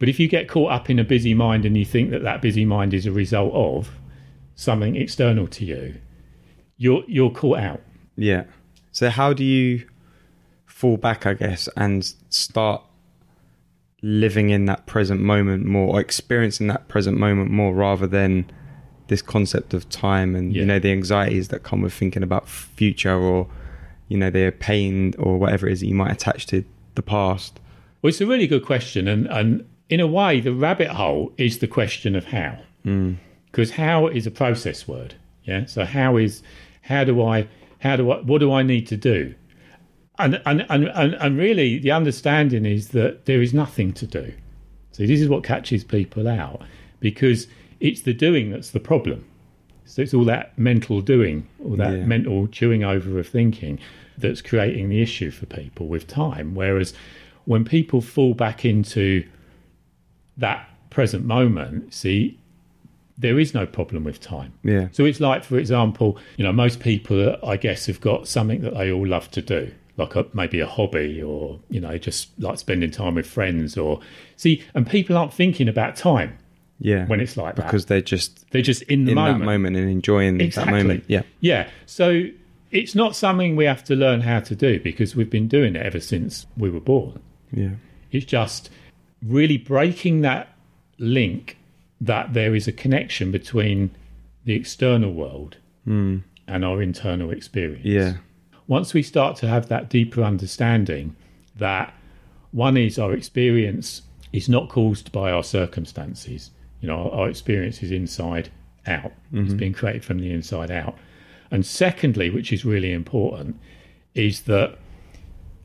But 0.00 0.08
if 0.08 0.18
you 0.18 0.26
get 0.26 0.48
caught 0.48 0.72
up 0.72 0.90
in 0.90 0.98
a 0.98 1.04
busy 1.04 1.34
mind 1.34 1.64
and 1.64 1.76
you 1.76 1.84
think 1.84 2.10
that 2.10 2.22
that 2.24 2.42
busy 2.42 2.64
mind 2.64 2.92
is 2.94 3.06
a 3.06 3.12
result 3.12 3.52
of 3.54 3.90
something 4.56 4.96
external 4.96 5.46
to 5.48 5.64
you, 5.64 5.94
you're 6.78 7.04
you're 7.06 7.30
caught 7.30 7.58
out. 7.60 7.80
Yeah. 8.16 8.44
So 8.90 9.08
how 9.10 9.32
do 9.32 9.44
you 9.44 9.86
fall 10.66 10.96
back, 10.96 11.26
I 11.26 11.34
guess, 11.34 11.68
and 11.76 12.12
start 12.30 12.82
living 14.02 14.48
in 14.50 14.64
that 14.64 14.86
present 14.86 15.20
moment 15.20 15.66
more 15.66 15.88
or 15.96 16.00
experiencing 16.00 16.66
that 16.68 16.88
present 16.88 17.18
moment 17.18 17.50
more 17.50 17.74
rather 17.74 18.06
than 18.06 18.50
this 19.08 19.20
concept 19.20 19.74
of 19.74 19.86
time 19.90 20.34
and 20.34 20.54
Yeah. 20.54 20.60
you 20.60 20.66
know 20.66 20.78
the 20.78 20.90
anxieties 20.92 21.48
that 21.48 21.62
come 21.62 21.82
with 21.82 21.92
thinking 21.92 22.22
about 22.22 22.48
future 22.48 23.12
or 23.14 23.48
you 24.08 24.16
know 24.16 24.30
the 24.30 24.52
pain 24.58 25.12
or 25.18 25.36
whatever 25.38 25.68
it 25.68 25.72
is 25.74 25.80
that 25.80 25.86
you 25.86 25.94
might 25.94 26.12
attach 26.12 26.46
to 26.46 26.64
the 26.94 27.02
past. 27.02 27.60
Well, 28.00 28.08
it's 28.08 28.20
a 28.22 28.26
really 28.26 28.46
good 28.46 28.64
question, 28.64 29.06
and 29.06 29.26
and 29.26 29.66
in 29.90 30.00
a 30.00 30.06
way, 30.06 30.40
the 30.40 30.54
rabbit 30.54 30.88
hole 30.88 31.32
is 31.36 31.58
the 31.58 31.66
question 31.66 32.14
of 32.16 32.26
how, 32.26 32.58
mm. 32.86 33.16
because 33.46 33.72
how 33.72 34.06
is 34.06 34.26
a 34.26 34.30
process 34.30 34.88
word. 34.88 35.14
Yeah. 35.44 35.66
So 35.66 35.84
how 35.84 36.16
is 36.16 36.42
how 36.82 37.04
do 37.04 37.22
I 37.22 37.48
how 37.80 37.96
do 37.96 38.10
I 38.10 38.20
what 38.20 38.38
do 38.38 38.52
I 38.52 38.62
need 38.62 38.86
to 38.86 38.96
do? 38.96 39.34
And 40.18 40.40
and 40.46 40.64
and 40.70 40.84
and, 40.94 41.14
and 41.14 41.36
really, 41.36 41.78
the 41.78 41.90
understanding 41.90 42.64
is 42.64 42.88
that 42.88 43.26
there 43.26 43.42
is 43.42 43.52
nothing 43.52 43.92
to 43.94 44.06
do. 44.06 44.32
See, 44.92 45.06
this 45.06 45.20
is 45.20 45.28
what 45.28 45.44
catches 45.44 45.82
people 45.82 46.28
out 46.28 46.62
because 47.00 47.48
it's 47.80 48.02
the 48.02 48.14
doing 48.14 48.50
that's 48.50 48.70
the 48.70 48.80
problem. 48.80 49.24
So 49.86 50.02
it's 50.02 50.14
all 50.14 50.24
that 50.26 50.56
mental 50.56 51.00
doing, 51.00 51.48
all 51.64 51.76
that 51.76 51.92
Yeah. 51.98 52.04
mental 52.04 52.46
chewing 52.46 52.84
over 52.84 53.18
of 53.18 53.26
thinking 53.26 53.80
that's 54.18 54.42
creating 54.42 54.88
the 54.88 55.02
issue 55.02 55.30
for 55.32 55.46
people 55.46 55.88
with 55.88 56.06
time. 56.06 56.54
Whereas 56.54 56.94
when 57.44 57.64
people 57.64 58.00
fall 58.00 58.34
back 58.34 58.64
into 58.64 59.24
that 60.40 60.68
present 60.90 61.24
moment, 61.24 61.94
see, 61.94 62.36
there 63.16 63.38
is 63.38 63.54
no 63.54 63.66
problem 63.66 64.04
with 64.04 64.20
time. 64.20 64.52
Yeah. 64.64 64.88
So 64.92 65.04
it's 65.04 65.20
like, 65.20 65.44
for 65.44 65.58
example, 65.58 66.18
you 66.36 66.44
know, 66.44 66.52
most 66.52 66.80
people, 66.80 67.36
I 67.46 67.56
guess, 67.56 67.86
have 67.86 68.00
got 68.00 68.26
something 68.26 68.60
that 68.62 68.74
they 68.74 68.90
all 68.90 69.06
love 69.06 69.30
to 69.32 69.42
do, 69.42 69.70
like 69.96 70.16
a, 70.16 70.26
maybe 70.32 70.58
a 70.60 70.66
hobby 70.66 71.22
or, 71.22 71.60
you 71.68 71.80
know, 71.80 71.96
just 71.98 72.30
like 72.38 72.58
spending 72.58 72.90
time 72.90 73.14
with 73.14 73.26
friends 73.26 73.76
or 73.78 74.00
see, 74.36 74.62
and 74.74 74.88
people 74.88 75.16
aren't 75.18 75.32
thinking 75.34 75.68
about 75.68 75.96
time 75.96 76.38
Yeah. 76.80 77.06
when 77.06 77.20
it's 77.20 77.36
like 77.36 77.56
that. 77.56 77.66
because 77.66 77.86
they're 77.86 78.00
just 78.00 78.50
They're 78.50 78.62
just 78.62 78.82
in 78.82 79.04
the 79.04 79.12
in 79.12 79.16
moment. 79.16 79.38
that 79.40 79.44
moment 79.44 79.76
and 79.76 79.90
enjoying 79.90 80.40
Exactly. 80.40 80.72
that 80.72 80.78
moment. 80.82 81.04
Yeah. 81.06 81.22
Yeah. 81.40 81.68
So 81.86 82.22
it's 82.70 82.94
not 82.94 83.14
something 83.14 83.54
we 83.54 83.66
have 83.66 83.84
to 83.84 83.94
learn 83.96 84.22
how 84.22 84.40
to 84.40 84.54
do 84.56 84.80
because 84.80 85.14
we've 85.14 85.28
been 85.30 85.48
doing 85.48 85.76
it 85.76 85.84
ever 85.84 86.00
since 86.00 86.46
we 86.56 86.70
were 86.70 86.80
born. 86.80 87.20
Yeah. 87.52 87.70
It's 88.12 88.24
just 88.24 88.70
really 89.22 89.56
breaking 89.56 90.22
that 90.22 90.48
link 90.98 91.56
that 92.00 92.32
there 92.32 92.54
is 92.54 92.66
a 92.66 92.72
connection 92.72 93.30
between 93.30 93.90
the 94.44 94.54
external 94.54 95.12
world 95.12 95.56
hmm. 95.84 96.18
and 96.48 96.64
our 96.64 96.82
internal 96.82 97.30
experience. 97.30 97.84
Yeah. 97.84 98.14
Once 98.66 98.94
we 98.94 99.02
start 99.02 99.36
to 99.36 99.48
have 99.48 99.68
that 99.68 99.88
deeper 99.88 100.22
understanding 100.22 101.14
that 101.56 101.92
one 102.52 102.76
is 102.76 102.98
our 102.98 103.12
experience 103.12 104.02
is 104.32 104.48
not 104.48 104.68
caused 104.68 105.12
by 105.12 105.30
our 105.30 105.42
circumstances, 105.42 106.50
you 106.80 106.88
know, 106.88 106.96
our, 106.96 107.20
our 107.20 107.28
experience 107.28 107.82
is 107.82 107.90
inside 107.90 108.50
out. 108.86 109.12
It's 109.32 109.48
mm-hmm. 109.48 109.56
been 109.56 109.74
created 109.74 110.04
from 110.04 110.18
the 110.20 110.32
inside 110.32 110.70
out. 110.70 110.96
And 111.50 111.66
secondly, 111.66 112.30
which 112.30 112.52
is 112.52 112.64
really 112.64 112.92
important, 112.92 113.56
is 114.14 114.42
that 114.42 114.78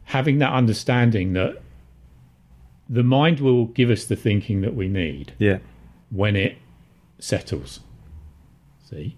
having 0.06 0.40
that 0.40 0.52
understanding 0.52 1.34
that 1.34 1.62
the 2.90 3.04
mind 3.04 3.40
will 3.40 3.66
give 3.66 3.90
us 3.90 4.06
the 4.06 4.16
thinking 4.16 4.62
that 4.62 4.76
we 4.76 4.88
need 4.88 5.34
Yeah. 5.40 5.60
when 6.10 6.36
it 6.36 6.58
settles. 7.20 7.80
See? 8.90 9.18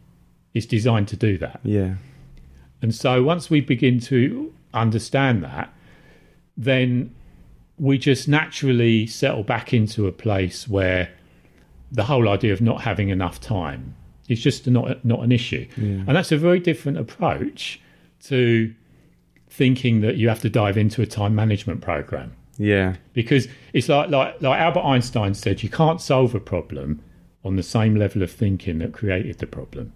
It's 0.53 0.65
designed 0.65 1.07
to 1.09 1.15
do 1.17 1.37
that. 1.39 1.59
Yeah. 1.63 1.95
And 2.81 2.93
so 2.95 3.23
once 3.23 3.49
we 3.49 3.59
begin 3.61 3.99
to 4.01 4.53
understand 4.73 5.43
that, 5.43 5.73
then 6.55 7.13
we 7.77 7.97
just 7.97 8.27
naturally 8.27 9.05
settle 9.05 9.43
back 9.43 9.73
into 9.73 10.07
a 10.07 10.11
place 10.11 10.67
where 10.67 11.09
the 11.91 12.05
whole 12.05 12.27
idea 12.29 12.53
of 12.53 12.61
not 12.61 12.81
having 12.81 13.09
enough 13.09 13.39
time 13.39 13.95
is 14.27 14.41
just 14.41 14.67
not 14.67 15.03
not 15.05 15.21
an 15.23 15.31
issue. 15.31 15.65
And 15.77 16.07
that's 16.09 16.31
a 16.31 16.37
very 16.37 16.59
different 16.59 16.97
approach 16.97 17.79
to 18.23 18.73
thinking 19.49 20.01
that 20.01 20.15
you 20.17 20.27
have 20.29 20.41
to 20.41 20.49
dive 20.49 20.77
into 20.77 21.01
a 21.01 21.05
time 21.05 21.33
management 21.35 21.81
program 21.81 22.33
Yeah. 22.57 22.95
because 23.13 23.47
it's 23.73 23.87
like 23.89 24.09
like 24.09 24.41
like 24.41 24.59
Albert 24.59 24.81
Einstein 24.81 25.33
said 25.33 25.61
you 25.63 25.69
can't 25.69 26.01
solve 26.01 26.33
a 26.35 26.39
problem 26.39 27.01
on 27.43 27.55
the 27.55 27.63
same 27.63 27.95
level 27.95 28.23
of 28.23 28.31
thinking 28.31 28.79
that 28.79 28.93
created 28.93 29.37
the 29.39 29.47
problem 29.47 29.93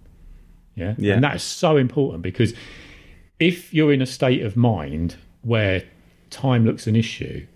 yeah, 0.74 0.94
Yeah. 0.98 1.14
and 1.14 1.24
that's 1.24 1.44
so 1.44 1.76
important 1.76 2.22
because 2.22 2.54
if 3.38 3.74
you're 3.74 3.92
in 3.92 4.00
a 4.00 4.06
state 4.06 4.42
of 4.42 4.56
mind 4.56 5.16
where 5.42 5.82
time 6.30 6.64
looks 6.64 6.86
an 6.86 6.96
issue 6.96 7.46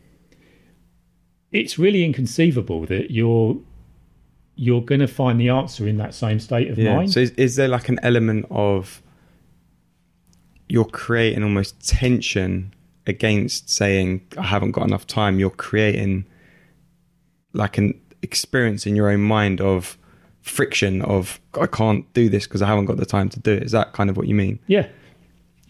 it's 1.52 1.78
really 1.78 2.04
inconceivable 2.04 2.84
that 2.86 3.10
you're 3.10 3.56
you're 4.56 4.80
going 4.82 5.00
to 5.00 5.06
find 5.08 5.38
the 5.40 5.48
answer 5.50 5.86
in 5.86 5.98
that 5.98 6.14
same 6.14 6.40
state 6.40 6.70
of 6.70 6.78
Yeah. 6.78 6.96
mind 6.96 7.12
So 7.12 7.20
is, 7.20 7.30
is 7.32 7.56
there 7.56 7.68
like 7.68 7.88
an 7.88 7.98
element 8.02 8.46
of 8.50 9.02
you're 10.68 10.84
creating 10.86 11.42
almost 11.42 11.80
tension 11.86 12.74
against 13.06 13.70
saying 13.70 14.20
I 14.36 14.42
haven't 14.42 14.72
got 14.72 14.86
enough 14.86 15.06
time? 15.06 15.38
You're 15.38 15.50
creating 15.50 16.24
like 17.52 17.78
an 17.78 17.98
experience 18.22 18.86
in 18.86 18.96
your 18.96 19.08
own 19.10 19.20
mind 19.22 19.60
of 19.60 19.96
friction 20.42 21.02
of 21.02 21.40
I 21.60 21.66
can't 21.66 22.10
do 22.14 22.28
this 22.28 22.46
because 22.46 22.62
I 22.62 22.66
haven't 22.66 22.84
got 22.86 22.96
the 22.98 23.06
time 23.06 23.28
to 23.30 23.40
do 23.40 23.52
it. 23.52 23.62
Is 23.62 23.72
that 23.72 23.92
kind 23.92 24.10
of 24.10 24.16
what 24.16 24.26
you 24.28 24.34
mean? 24.34 24.58
Yeah. 24.66 24.86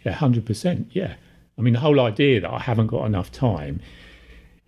Yeah, 0.04 0.14
100%. 0.14 0.86
Yeah. 0.90 1.14
I 1.58 1.62
mean, 1.62 1.72
the 1.72 1.80
whole 1.80 2.00
idea 2.00 2.40
that 2.40 2.50
I 2.50 2.58
haven't 2.60 2.88
got 2.88 3.06
enough 3.06 3.32
time 3.32 3.80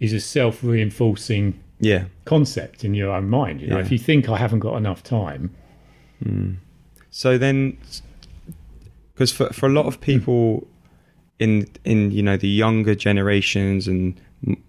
is 0.00 0.12
a 0.12 0.20
self 0.20 0.62
reinforcing 0.64 1.60
Yeah. 1.80 2.04
concept 2.24 2.84
in 2.84 2.94
your 2.94 3.12
own 3.12 3.28
mind. 3.28 3.60
You 3.60 3.68
know, 3.68 3.78
Yeah. 3.78 3.84
if 3.84 3.92
you 3.92 3.98
think 3.98 4.28
I 4.28 4.36
haven't 4.38 4.60
got 4.60 4.76
enough 4.76 5.02
time, 5.02 5.50
hmm. 6.22 6.54
So 7.10 7.38
then, 7.38 7.78
because 9.14 9.32
for 9.32 9.48
for 9.52 9.66
a 9.66 9.72
lot 9.72 9.86
of 9.86 10.00
people 10.00 10.66
in 11.38 11.68
in 11.84 12.10
you 12.10 12.22
know 12.22 12.36
the 12.36 12.48
younger 12.48 12.94
generations 12.94 13.86
and 13.86 14.20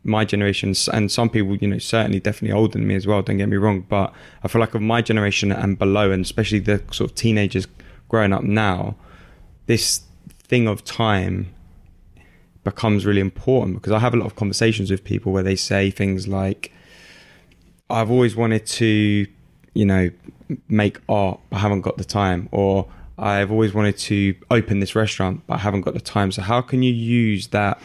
my 0.04 0.26
generations 0.26 0.90
and 0.90 1.12
some 1.12 1.30
people 1.30 1.56
you 1.58 1.68
know 1.68 1.78
certainly 1.78 2.20
definitely 2.20 2.52
older 2.52 2.74
than 2.74 2.88
me 2.88 2.96
as 2.96 3.08
well. 3.08 3.22
Don't 3.22 3.38
get 3.38 3.50
me 3.50 3.58
wrong, 3.58 3.82
but 3.82 4.14
I 4.44 4.48
feel 4.48 4.60
like 4.60 4.76
of 4.76 4.82
my 4.82 5.02
generation 5.02 5.52
and 5.52 5.78
below, 5.78 6.12
and 6.12 6.24
especially 6.24 6.60
the 6.60 6.82
sort 6.92 7.12
of 7.12 7.16
teenagers 7.16 7.68
growing 8.08 8.34
up 8.34 8.44
now, 8.44 8.96
this 9.68 10.02
thing 10.44 10.68
of 10.68 10.84
time 10.84 11.54
becomes 12.64 13.06
really 13.06 13.22
important 13.22 13.78
because 13.78 13.94
I 13.94 14.00
have 14.00 14.14
a 14.14 14.18
lot 14.18 14.26
of 14.26 14.36
conversations 14.36 14.92
with 14.92 15.04
people 15.04 15.32
where 15.32 15.44
they 15.44 15.56
say 15.56 15.92
things 15.92 16.28
like, 16.28 16.72
"I've 17.90 18.12
always 18.12 18.36
wanted 18.36 18.66
to." 18.66 19.28
you 19.74 19.86
know, 19.86 20.10
make 20.68 21.00
art, 21.08 21.40
but 21.50 21.58
I 21.58 21.60
haven't 21.60 21.82
got 21.82 21.98
the 21.98 22.04
time, 22.04 22.50
or 22.52 22.88
I've 23.22 23.52
always 23.52 23.74
wanted 23.74 23.98
to 24.00 24.36
open 24.50 24.80
this 24.80 24.96
restaurant, 24.96 25.42
but 25.48 25.56
I 25.56 25.58
haven't 25.58 25.82
got 25.82 25.94
the 25.94 26.00
time. 26.02 26.32
So 26.32 26.42
how 26.42 26.62
can 26.62 26.84
you 26.84 26.94
use 26.94 27.48
that 27.48 27.82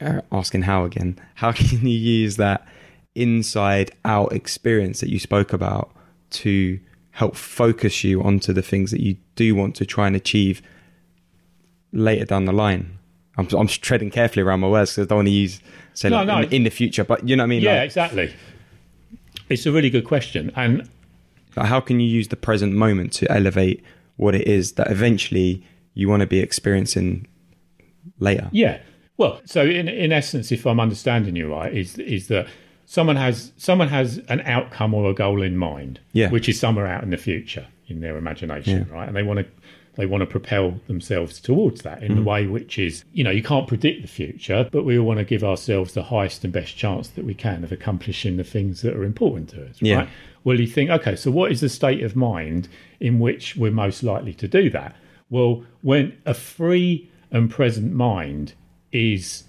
uh, 0.00 0.20
asking 0.32 0.62
how 0.62 0.84
again. 0.84 1.18
How 1.34 1.52
can 1.60 1.86
you 1.86 1.98
use 1.98 2.36
that 2.36 2.66
inside 3.14 3.90
out 4.04 4.32
experience 4.32 5.00
that 5.00 5.10
you 5.10 5.18
spoke 5.18 5.52
about 5.52 5.92
to 6.30 6.80
help 7.12 7.36
focus 7.36 8.04
you 8.04 8.22
onto 8.22 8.52
the 8.52 8.62
things 8.62 8.90
that 8.92 9.00
you 9.00 9.16
do 9.34 9.54
want 9.54 9.74
to 9.76 9.84
try 9.84 10.06
and 10.06 10.16
achieve 10.16 10.62
later 11.92 12.24
down 12.24 12.44
the 12.46 12.52
line? 12.52 12.98
I'm, 13.36 13.48
I'm 13.56 13.66
treading 13.68 14.10
carefully 14.10 14.42
around 14.42 14.60
my 14.60 14.68
words 14.68 14.92
because 14.92 15.06
I 15.06 15.08
don't 15.08 15.18
want 15.18 15.28
to 15.28 15.32
use 15.32 15.60
say 15.94 16.08
No, 16.08 16.16
like, 16.18 16.26
no. 16.26 16.38
in, 16.40 16.52
in 16.52 16.64
the 16.64 16.70
future, 16.70 17.04
but 17.04 17.28
you 17.28 17.36
know 17.36 17.42
what 17.42 17.46
I 17.46 17.48
mean. 17.48 17.62
Yeah, 17.62 17.74
Like, 17.76 17.84
exactly. 17.84 18.34
It's 19.48 19.66
a 19.66 19.72
really 19.72 19.90
good 19.90 20.04
question, 20.04 20.52
and 20.54 20.88
like, 21.56 21.66
how 21.66 21.80
can 21.80 22.00
you 22.00 22.08
use 22.08 22.28
the 22.28 22.36
present 22.36 22.72
moment 22.74 23.12
to 23.14 23.30
elevate 23.30 23.82
what 24.16 24.34
it 24.34 24.46
is 24.46 24.72
that 24.72 24.90
eventually 24.90 25.64
you 25.94 26.08
want 26.08 26.20
to 26.20 26.26
be 26.26 26.40
experiencing 26.40 27.26
later? 28.18 28.48
Yeah. 28.52 28.78
Well, 29.16 29.40
so 29.44 29.64
in 29.64 29.88
in 29.88 30.12
essence, 30.12 30.50
if 30.50 30.66
I'm 30.66 30.80
understanding 30.80 31.36
you 31.36 31.52
right, 31.52 31.74
is 31.74 31.98
is 31.98 32.28
that 32.28 32.46
someone 32.86 33.16
has 33.16 33.52
someone 33.56 33.88
has 33.88 34.18
an 34.28 34.40
outcome 34.42 34.94
or 34.94 35.10
a 35.10 35.14
goal 35.14 35.42
in 35.42 35.56
mind, 35.56 36.00
Yeah. 36.12 36.30
which 36.30 36.48
is 36.48 36.58
somewhere 36.58 36.86
out 36.86 37.02
in 37.02 37.10
the 37.10 37.16
future 37.16 37.66
in 37.86 38.00
their 38.00 38.16
imagination, 38.16 38.88
right? 38.90 39.06
And 39.06 39.16
they 39.16 39.22
want 39.22 39.40
to 39.40 39.46
they 39.96 40.06
want 40.06 40.22
to 40.22 40.26
propel 40.26 40.80
themselves 40.86 41.40
towards 41.40 41.82
that 41.82 42.02
in 42.02 42.14
the 42.14 42.22
mm. 42.22 42.24
way 42.24 42.46
which 42.46 42.78
is, 42.78 43.04
you 43.12 43.22
know, 43.22 43.30
you 43.30 43.42
can't 43.42 43.66
predict 43.66 44.02
the 44.02 44.08
future, 44.08 44.68
but 44.72 44.84
we 44.84 44.98
all 44.98 45.04
want 45.04 45.18
to 45.18 45.24
give 45.24 45.44
ourselves 45.44 45.92
the 45.92 46.02
highest 46.04 46.42
and 46.44 46.52
best 46.52 46.76
chance 46.76 47.08
that 47.08 47.24
we 47.24 47.34
can 47.34 47.64
of 47.64 47.72
accomplishing 47.72 48.36
the 48.36 48.44
things 48.44 48.82
that 48.82 48.96
are 48.96 49.04
important 49.04 49.50
to 49.50 49.66
us, 49.68 49.76
Yeah. 49.80 49.96
right? 49.96 50.08
Well, 50.44 50.58
you 50.58 50.66
think, 50.66 50.90
okay, 50.90 51.16
so 51.16 51.30
what 51.30 51.52
is 51.52 51.60
the 51.60 51.68
state 51.68 52.02
of 52.02 52.16
mind 52.16 52.68
in 52.98 53.18
which 53.18 53.56
we're 53.56 53.70
most 53.70 54.02
likely 54.02 54.32
to 54.34 54.48
do 54.48 54.70
that? 54.70 54.96
Well, 55.28 55.64
when 55.82 56.16
a 56.26 56.34
free 56.34 57.10
and 57.30 57.50
present 57.50 57.92
mind 57.92 58.54
is 58.92 59.44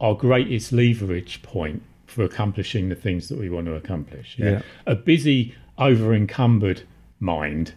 our 0.00 0.14
greatest 0.14 0.72
leverage 0.72 1.42
point 1.42 1.82
for 2.06 2.24
accomplishing 2.24 2.88
the 2.88 2.94
things 2.94 3.28
that 3.28 3.38
we 3.38 3.48
want 3.50 3.66
to 3.66 3.74
accomplish. 3.74 4.36
Yeah. 4.38 4.62
A 4.86 4.94
busy, 4.94 5.54
over 5.78 6.14
encumbered 6.14 6.82
mind 7.18 7.74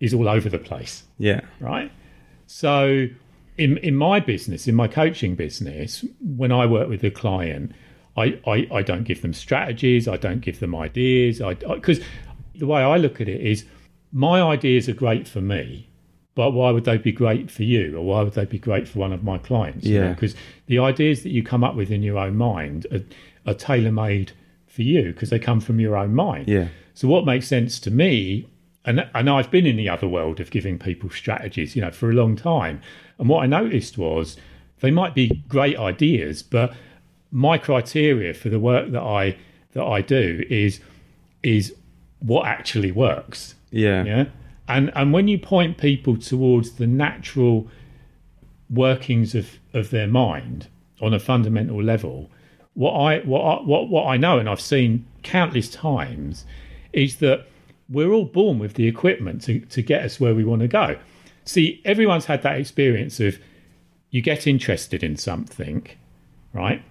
is 0.00 0.14
all 0.14 0.28
over 0.28 0.48
the 0.48 0.58
place 0.58 1.04
Yeah. 1.18 1.40
right? 1.60 1.90
So, 2.46 3.06
in 3.56 3.78
in 3.78 3.96
my 3.96 4.20
business, 4.20 4.68
in 4.68 4.74
my 4.74 4.86
coaching 4.88 5.34
business, 5.34 6.04
when 6.20 6.52
I 6.52 6.66
work 6.66 6.88
with 6.88 7.02
a 7.04 7.10
client, 7.10 7.72
I 8.16 8.38
I, 8.46 8.68
I 8.72 8.82
don't 8.82 9.04
give 9.04 9.22
them 9.22 9.32
strategies, 9.32 10.08
I 10.08 10.16
don't 10.16 10.40
give 10.40 10.60
them 10.60 10.74
ideas, 10.74 11.40
I 11.40 11.54
because 11.54 12.00
the 12.54 12.66
way 12.66 12.82
I 12.82 12.96
look 12.96 13.20
at 13.20 13.28
it 13.28 13.40
is, 13.40 13.64
my 14.12 14.40
ideas 14.40 14.88
are 14.88 14.94
great 14.94 15.26
for 15.26 15.40
me, 15.40 15.88
but 16.34 16.52
why 16.52 16.70
would 16.70 16.84
they 16.84 16.98
be 16.98 17.12
great 17.12 17.50
for 17.50 17.64
you, 17.64 17.96
or 17.96 18.04
why 18.04 18.22
would 18.22 18.34
they 18.34 18.44
be 18.44 18.58
great 18.58 18.86
for 18.88 19.00
one 19.00 19.12
of 19.12 19.24
my 19.24 19.38
clients? 19.38 19.84
Yeah. 19.86 20.12
because 20.12 20.34
the 20.66 20.78
ideas 20.78 21.22
that 21.22 21.30
you 21.30 21.42
come 21.42 21.64
up 21.64 21.74
with 21.74 21.90
in 21.90 22.02
your 22.02 22.18
own 22.18 22.36
mind 22.36 22.86
are, 22.92 23.02
are 23.50 23.54
tailor 23.54 23.92
made 23.92 24.32
for 24.66 24.82
you 24.82 25.12
because 25.12 25.30
they 25.30 25.38
come 25.38 25.60
from 25.60 25.80
your 25.80 25.96
own 25.96 26.14
mind. 26.14 26.48
Yeah. 26.48 26.68
So 26.94 27.08
what 27.08 27.24
makes 27.24 27.46
sense 27.48 27.80
to 27.80 27.90
me, 27.90 28.48
and 28.84 29.08
and 29.14 29.28
I've 29.30 29.50
been 29.50 29.66
in 29.66 29.76
the 29.76 29.88
other 29.88 30.08
world 30.08 30.40
of 30.40 30.50
giving 30.50 30.78
people 30.78 31.10
strategies, 31.10 31.74
you 31.74 31.82
know, 31.82 31.90
for 31.90 32.10
a 32.10 32.14
long 32.14 32.36
time. 32.36 32.80
And 33.18 33.28
what 33.28 33.42
I 33.42 33.46
noticed 33.46 33.98
was 33.98 34.36
they 34.80 34.90
might 34.90 35.14
be 35.14 35.42
great 35.48 35.76
ideas, 35.78 36.42
but 36.42 36.74
my 37.34 37.58
criteria 37.58 38.32
for 38.32 38.48
the 38.48 38.60
work 38.60 38.92
that 38.92 39.02
I 39.02 39.36
that 39.72 39.84
I 39.84 40.00
do 40.00 40.44
is 40.48 40.80
is 41.42 41.74
what 42.20 42.46
actually 42.46 42.92
works. 42.92 43.56
Yeah. 43.70 44.04
Yeah. 44.04 44.24
And 44.68 44.92
and 44.94 45.12
when 45.12 45.28
you 45.28 45.38
point 45.38 45.76
people 45.76 46.16
towards 46.16 46.72
the 46.72 46.86
natural 46.86 47.68
workings 48.70 49.34
of, 49.34 49.58
of 49.74 49.90
their 49.90 50.06
mind 50.06 50.68
on 51.02 51.12
a 51.12 51.18
fundamental 51.18 51.82
level, 51.82 52.30
what 52.74 52.92
I 52.92 53.18
what 53.20 53.40
I, 53.40 53.62
what 53.62 53.88
what 53.88 54.06
I 54.06 54.16
know 54.16 54.38
and 54.38 54.48
I've 54.48 54.60
seen 54.60 55.04
countless 55.24 55.68
times 55.68 56.46
is 56.92 57.16
that 57.16 57.46
we're 57.88 58.12
all 58.12 58.24
born 58.24 58.60
with 58.60 58.74
the 58.74 58.86
equipment 58.86 59.42
to, 59.42 59.58
to 59.60 59.82
get 59.82 60.04
us 60.04 60.20
where 60.20 60.34
we 60.34 60.44
want 60.44 60.62
to 60.62 60.68
go. 60.68 60.96
See, 61.44 61.82
everyone's 61.84 62.26
had 62.26 62.42
that 62.42 62.58
experience 62.58 63.18
of 63.18 63.38
you 64.10 64.22
get 64.22 64.46
interested 64.46 65.02
in 65.02 65.16
something, 65.16 65.86
right? 66.54 66.82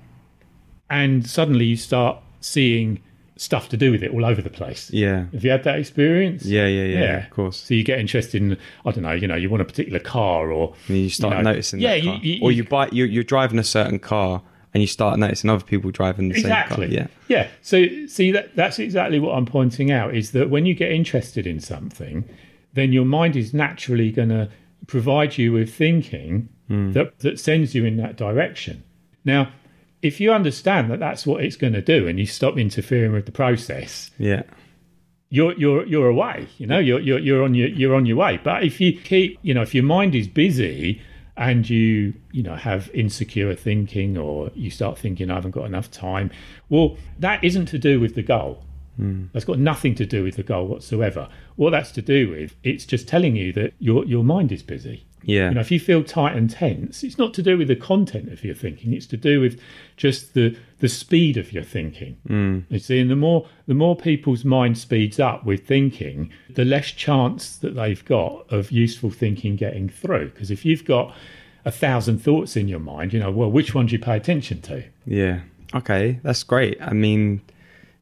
And 0.94 1.28
suddenly 1.28 1.66
you 1.66 1.76
start 1.78 2.18
seeing 2.40 3.02
stuff 3.36 3.68
to 3.70 3.78
do 3.78 3.92
with 3.92 4.04
it 4.04 4.12
all 4.12 4.24
over 4.26 4.42
the 4.42 4.50
place. 4.50 4.92
Yeah. 4.94 5.26
Have 5.34 5.44
you 5.44 5.50
had 5.50 5.64
that 5.64 5.80
experience? 5.80 6.46
Yeah, 6.46 6.68
yeah, 6.68 6.84
yeah, 7.00 7.24
of 7.26 7.30
course. 7.32 7.58
So 7.58 7.74
you 7.74 7.84
get 7.84 8.00
interested 8.00 8.42
in, 8.42 8.58
I 8.86 8.92
don't 8.92 9.04
know, 9.04 9.12
you 9.14 9.28
know, 9.28 9.36
you 9.36 9.50
want 9.50 9.62
a 9.62 9.66
particular 9.66 10.00
car 10.00 10.52
or 10.52 10.76
And 10.88 10.98
you 10.98 11.10
start 11.10 11.38
you 11.38 11.44
know, 11.44 11.50
noticing 11.52 11.80
yeah, 11.80 11.96
that 11.96 12.04
you- 12.04 12.12
car. 12.12 12.20
you- 12.22 12.40
or 12.44 12.52
you- 12.52 12.64
buy 12.64 12.90
you 12.92 13.06
you're 13.06 13.24
driving 13.24 13.58
a 13.60 13.64
certain 13.64 13.98
car 14.00 14.42
and 14.74 14.82
you 14.82 14.88
start 14.88 15.18
noticing 15.20 15.50
other 15.50 15.64
people 15.64 15.90
driving 15.92 16.30
the 16.30 16.36
exactly. 16.36 16.88
same 16.90 16.96
car. 16.98 17.08
Yeah. 17.28 17.38
yeah. 17.40 17.48
So 17.64 17.88
see 18.08 18.32
that 18.32 18.56
that's 18.56 18.78
exactly 18.78 19.20
what 19.20 19.36
I'm 19.36 19.46
pointing 19.48 19.90
out 19.92 20.14
is 20.16 20.32
that 20.32 20.50
when 20.52 20.66
you 20.68 20.76
get 20.76 20.92
interested 20.92 21.48
in 21.48 21.60
something, 21.60 22.24
then 22.74 22.94
your 22.94 23.06
mind 23.06 23.36
is 23.36 23.52
naturally 23.54 24.12
going 24.12 24.30
to 24.30 24.48
provide 24.86 25.38
you 25.40 25.52
with 25.54 25.74
thinking 25.74 26.50
Hmm. 26.68 26.92
that 26.94 27.20
that 27.20 27.40
sends 27.40 27.74
you 27.76 27.84
in 27.84 27.98
that 27.98 28.16
direction. 28.16 28.84
Now, 29.26 29.50
if 30.04 30.20
you 30.20 30.32
understand 30.32 30.92
that 30.92 31.00
that's 31.00 31.26
what 31.26 31.44
it's 31.44 31.56
going 31.56 31.74
to 31.74 31.82
do, 31.82 32.08
and 32.08 32.20
you 32.20 32.26
stop 32.26 32.58
interfering 32.58 33.12
with 33.14 33.26
the 33.26 33.32
process, 33.32 34.12
Yeah. 34.20 34.44
you're 35.30 35.54
you're 35.58 35.86
you're 35.88 36.08
away. 36.10 36.48
You 36.58 36.68
know, 36.68 36.80
you're 36.80 37.00
you're 37.00 37.20
you're 37.20 37.44
on 37.44 37.54
your 37.56 37.70
you're 37.70 37.96
on 37.96 38.06
your 38.06 38.18
way. 38.18 38.40
But 38.44 38.64
if 38.64 38.80
you 38.80 38.94
keep, 39.00 39.40
you 39.42 39.54
know, 39.54 39.62
if 39.64 39.74
your 39.74 39.84
mind 39.84 40.14
is 40.16 40.28
busy 40.28 41.02
and 41.36 41.68
you 41.68 42.14
you 42.32 42.44
know 42.44 42.56
have 42.56 42.92
insecure 42.94 43.56
thinking 43.56 44.18
or 44.18 44.52
you 44.54 44.70
start 44.70 45.00
thinking 45.00 45.32
I 45.32 45.36
haven't 45.36 45.52
got 45.52 45.66
enough 45.66 45.90
time, 45.90 46.30
well, 46.70 46.98
that 47.20 47.44
isn't 47.44 47.66
to 47.68 47.80
do 47.80 48.00
with 48.00 48.14
the 48.16 48.24
goal. 48.24 48.64
Hmm. 48.98 49.26
That's 49.34 49.46
got 49.46 49.58
nothing 49.58 49.96
to 49.96 50.06
do 50.06 50.24
with 50.24 50.36
the 50.36 50.44
goal 50.44 50.68
whatsoever. 50.68 51.28
What 51.56 51.72
that's 51.72 51.92
to 51.94 52.02
do 52.04 52.30
with, 52.30 52.56
it's 52.64 52.86
just 52.86 53.08
telling 53.08 53.36
you 53.36 53.52
that 53.54 53.74
your 53.80 54.06
your 54.06 54.24
mind 54.24 54.52
is 54.52 54.62
busy. 54.62 55.06
Yeah. 55.26 55.50
You 55.50 55.56
know, 55.56 55.62
if 55.62 55.72
you 55.72 55.80
feel 55.80 56.04
tight 56.04 56.36
and 56.36 56.50
tense, 56.50 57.04
it's 57.04 57.18
not 57.18 57.34
to 57.36 57.42
do 57.42 57.58
with 57.58 57.68
the 57.68 57.76
content 57.76 58.32
of 58.32 58.44
your 58.44 58.56
thinking. 58.56 58.94
It's 58.94 59.06
to 59.08 59.18
do 59.18 59.40
with 59.40 59.60
just 59.98 60.34
the 60.34 60.58
the 60.80 60.90
speed 60.90 61.38
of 61.38 61.54
your 61.54 61.64
thinking. 61.64 62.18
Mm. 62.28 62.66
You 62.70 62.80
see, 62.80 63.00
and 63.00 63.10
the 63.10 63.16
more 63.16 63.48
the 63.68 63.74
more 63.74 63.96
people's 63.96 64.44
mind 64.44 64.78
speeds 64.78 65.20
up 65.20 65.46
with 65.46 65.66
thinking, 65.66 66.32
the 66.50 66.66
less 66.66 66.88
chance 66.88 67.56
that 67.58 67.76
they've 67.76 68.04
got 68.06 68.52
of 68.52 68.72
useful 68.72 69.10
thinking 69.10 69.56
getting 69.56 69.90
through. 69.90 70.30
Because 70.30 70.52
if 70.52 70.66
you've 70.66 70.86
got 70.86 71.14
a 71.66 71.72
thousand 71.72 72.20
thoughts 72.20 72.56
in 72.56 72.68
your 72.68 72.80
mind, 72.80 73.14
you 73.14 73.20
know, 73.20 73.32
well, 73.32 73.50
which 73.50 73.74
one 73.74 73.86
do 73.86 73.94
you 73.94 74.00
pay 74.00 74.18
attention 74.18 74.62
to? 74.62 74.84
Yeah. 75.06 75.42
Okay, 75.74 76.20
that's 76.22 76.44
great. 76.44 76.80
I 76.82 76.94
mean, 76.94 77.42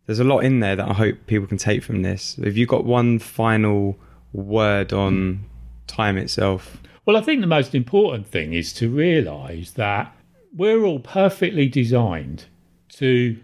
there's 0.05 0.19
a 0.19 0.25
lot 0.25 0.39
in 0.39 0.59
there 0.59 0.75
that 0.75 0.89
I 0.89 0.93
hope 0.93 1.15
people 1.27 1.47
can 1.47 1.57
take 1.57 1.83
from 1.83 2.01
this. 2.01 2.37
Have 2.43 2.57
you 2.57 2.65
got 2.65 2.83
one 2.83 3.19
final 3.19 3.97
word 4.33 4.91
on 4.91 5.45
time 5.91 6.17
itself? 6.17 6.77
Well, 7.05 7.17
I 7.17 7.21
think 7.21 7.41
the 7.41 7.47
most 7.47 7.75
important 7.75 8.27
thing 8.27 8.53
is 8.53 8.73
to 8.73 8.89
realise 8.89 9.71
that 9.71 10.15
we're 10.55 10.83
all 10.83 10.99
perfectly 10.99 11.67
designed 11.67 12.45
to 12.93 13.37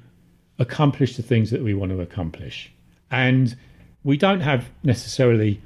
accomplish 0.60 1.16
the 1.16 1.24
things 1.24 1.52
that 1.52 1.64
we 1.64 1.74
want 1.74 1.92
to 1.92 2.02
accomplish. 2.02 2.72
And 3.10 3.56
we 4.04 4.18
don't 4.18 4.42
have 4.42 4.70
necessarily 4.84 5.62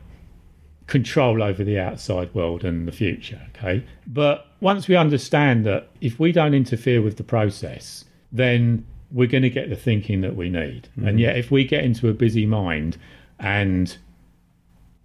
control 0.88 1.42
over 1.42 1.64
the 1.64 1.80
outside 1.80 2.34
world 2.34 2.64
and 2.64 2.88
the 2.88 2.92
future, 2.92 3.42
okay? 3.56 3.86
But 4.08 4.48
once 4.60 4.88
we 4.88 4.96
understand 4.96 5.66
that 5.66 5.90
if 6.02 6.20
we 6.20 6.32
don't 6.32 6.54
interfere 6.54 7.02
with 7.02 7.18
the 7.18 7.24
process, 7.24 8.06
then 8.32 8.86
we're 9.12 9.28
going 9.28 9.44
to 9.44 9.50
get 9.50 9.70
the 9.70 9.76
thinking 9.76 10.22
that 10.22 10.36
we 10.36 10.50
need. 10.50 10.90
And 10.98 11.18
mm. 11.18 11.20
yet, 11.20 11.38
if 11.38 11.52
we 11.52 11.66
get 11.66 11.84
into 11.84 12.10
a 12.10 12.14
busy 12.14 12.46
mind 12.46 12.98
and 13.40 13.98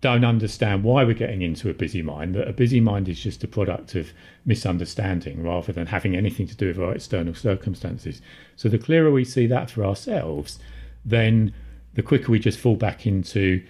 don't 0.06 0.24
understand 0.24 0.84
why 0.84 1.02
we're 1.02 1.14
getting 1.14 1.42
into 1.42 1.68
a 1.68 1.74
busy 1.74 2.00
mind, 2.00 2.36
that 2.36 2.46
a 2.46 2.52
busy 2.52 2.78
mind 2.78 3.08
is 3.08 3.18
just 3.18 3.42
a 3.42 3.48
product 3.48 3.96
of 3.96 4.12
misunderstanding 4.44 5.42
rather 5.42 5.72
than 5.72 5.88
having 5.88 6.14
anything 6.14 6.46
to 6.46 6.54
do 6.54 6.68
with 6.68 6.78
our 6.78 6.94
external 6.94 7.34
circumstances. 7.34 8.22
So 8.54 8.68
the 8.68 8.78
clearer 8.78 9.10
we 9.10 9.24
see 9.24 9.48
that 9.48 9.68
for 9.68 9.84
ourselves, 9.84 10.60
then 11.04 11.52
the 11.94 12.04
quicker 12.04 12.30
we 12.30 12.38
just 12.38 12.56
fall 12.56 12.76
back 12.76 13.04
into 13.04 13.64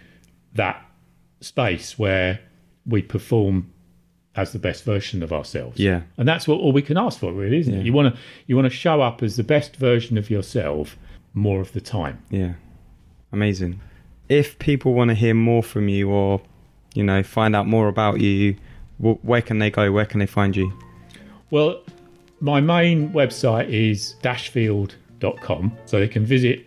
that 0.53 0.85
space 1.41 1.99
where 1.99 2.41
we 2.85 3.01
perform 3.01 3.73
as 4.35 4.53
the 4.53 4.59
best 4.59 4.85
version 4.85 5.23
of 5.23 5.33
ourselves. 5.33 5.81
Yeah. 5.81 6.03
And 6.19 6.29
that's 6.29 6.47
what 6.47 6.61
all 6.61 6.73
we 6.73 6.83
can 6.83 6.99
ask 6.99 7.19
for, 7.19 7.33
really, 7.33 7.61
isn't 7.61 7.73
it? 7.73 7.87
You 7.87 7.95
want 7.95 8.15
to 8.15 8.21
you 8.47 8.57
want 8.57 8.67
to 8.67 8.77
show 8.77 9.01
up 9.01 9.23
as 9.23 9.37
the 9.39 9.43
best 9.43 9.77
version 9.77 10.19
of 10.19 10.29
yourself 10.29 10.99
more 11.33 11.63
of 11.63 11.73
the 11.73 11.81
time. 11.81 12.23
Yeah. 12.29 12.53
Amazing. 13.33 13.81
If 14.29 14.59
people 14.59 14.95
want 14.95 15.09
to 15.11 15.15
hear 15.15 15.35
more 15.35 15.63
from 15.63 15.89
you 15.89 16.11
or, 16.11 16.41
you 16.95 17.05
know, 17.05 17.23
find 17.23 17.55
out 17.55 17.67
more 17.67 17.89
about 17.89 18.21
you, 18.21 18.57
where 18.99 19.43
can 19.43 19.59
they 19.59 19.71
go? 19.71 19.93
Where 19.93 20.07
can 20.07 20.21
they 20.21 20.27
find 20.27 20.57
you? 20.57 20.73
Well, 21.51 21.83
my 22.41 22.61
main 22.61 23.13
website 23.13 23.69
is 23.69 24.17
dashfield.com. 24.23 25.77
So 25.87 26.01
they 26.01 26.09
can 26.09 26.25
visit 26.25 26.67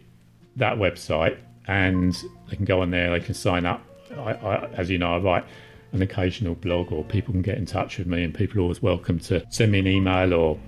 that 0.56 0.78
website 0.78 1.38
and 1.68 2.14
they 2.50 2.56
can 2.56 2.66
go 2.66 2.82
on 2.82 2.92
there, 2.92 3.12
they 3.12 3.24
can 3.24 3.34
sign 3.34 3.66
up. 3.66 3.84
I, 4.18 4.34
I, 4.34 4.66
as 4.74 4.90
you 4.90 4.98
know, 4.98 5.16
I 5.16 5.18
write 5.20 5.46
an 5.92 6.02
occasional 6.02 6.56
blog 6.56 6.92
or 6.92 7.04
people 7.04 7.32
can 7.32 7.42
get 7.42 7.58
in 7.58 7.66
touch 7.66 7.98
with 7.98 8.08
me 8.08 8.24
and 8.24 8.34
people 8.34 8.60
are 8.60 8.62
always 8.62 8.82
welcome 8.82 9.20
to 9.20 9.46
send 9.52 9.72
me 9.72 9.80
an 9.80 9.88
email 9.88 10.34
or 10.34 10.60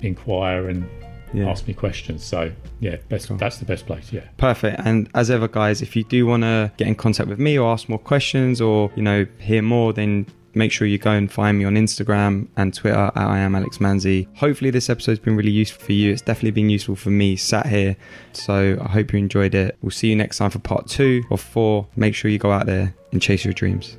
inquire 0.00 0.68
and 0.68 0.88
Yeah. 1.32 1.50
ask 1.50 1.66
me 1.68 1.74
questions. 1.74 2.24
So 2.24 2.52
yeah, 2.80 2.96
best, 3.08 3.28
Cool. 3.28 3.36
that's 3.36 3.58
the 3.58 3.64
best 3.64 3.86
place. 3.86 4.12
Yeah. 4.12 4.22
Perfect. 4.36 4.80
And 4.84 5.08
as 5.14 5.30
ever, 5.30 5.48
guys, 5.48 5.82
if 5.82 5.94
you 5.96 6.04
do 6.04 6.26
want 6.26 6.42
to 6.44 6.72
get 6.76 6.88
in 6.88 6.94
contact 6.94 7.28
with 7.28 7.38
me 7.38 7.58
or 7.58 7.70
ask 7.72 7.88
more 7.88 7.98
questions 7.98 8.60
or, 8.60 8.90
you 8.96 9.02
know, 9.02 9.26
hear 9.38 9.62
more, 9.62 9.92
then 9.92 10.26
make 10.54 10.72
sure 10.72 10.86
you 10.88 10.98
go 10.98 11.10
and 11.10 11.30
find 11.30 11.58
me 11.58 11.64
on 11.64 11.74
Instagram 11.74 12.48
and 12.56 12.74
Twitter 12.74 12.96
at 13.14 13.16
I 13.16 13.38
am 13.38 13.54
Alex 13.54 13.78
Manzi. 13.78 14.26
Hopefully 14.36 14.70
this 14.70 14.88
episode's 14.90 15.20
been 15.20 15.36
really 15.36 15.50
useful 15.52 15.84
for 15.84 15.92
you. 15.92 16.10
It's 16.12 16.22
definitely 16.22 16.50
been 16.52 16.70
useful 16.70 16.96
for 16.96 17.10
me 17.10 17.36
sat 17.36 17.66
here. 17.66 17.96
So 18.32 18.78
I 18.80 18.88
hope 18.88 19.12
you 19.12 19.18
enjoyed 19.18 19.54
it. 19.54 19.76
We'll 19.82 19.90
see 19.90 20.08
you 20.08 20.16
next 20.16 20.38
time 20.38 20.50
for 20.50 20.58
part 20.58 20.88
two 20.88 21.22
or 21.30 21.38
four. 21.38 21.86
Make 21.96 22.14
sure 22.14 22.30
you 22.30 22.38
go 22.38 22.50
out 22.50 22.66
there 22.66 22.94
and 23.12 23.20
chase 23.22 23.44
your 23.44 23.54
dreams. 23.54 23.98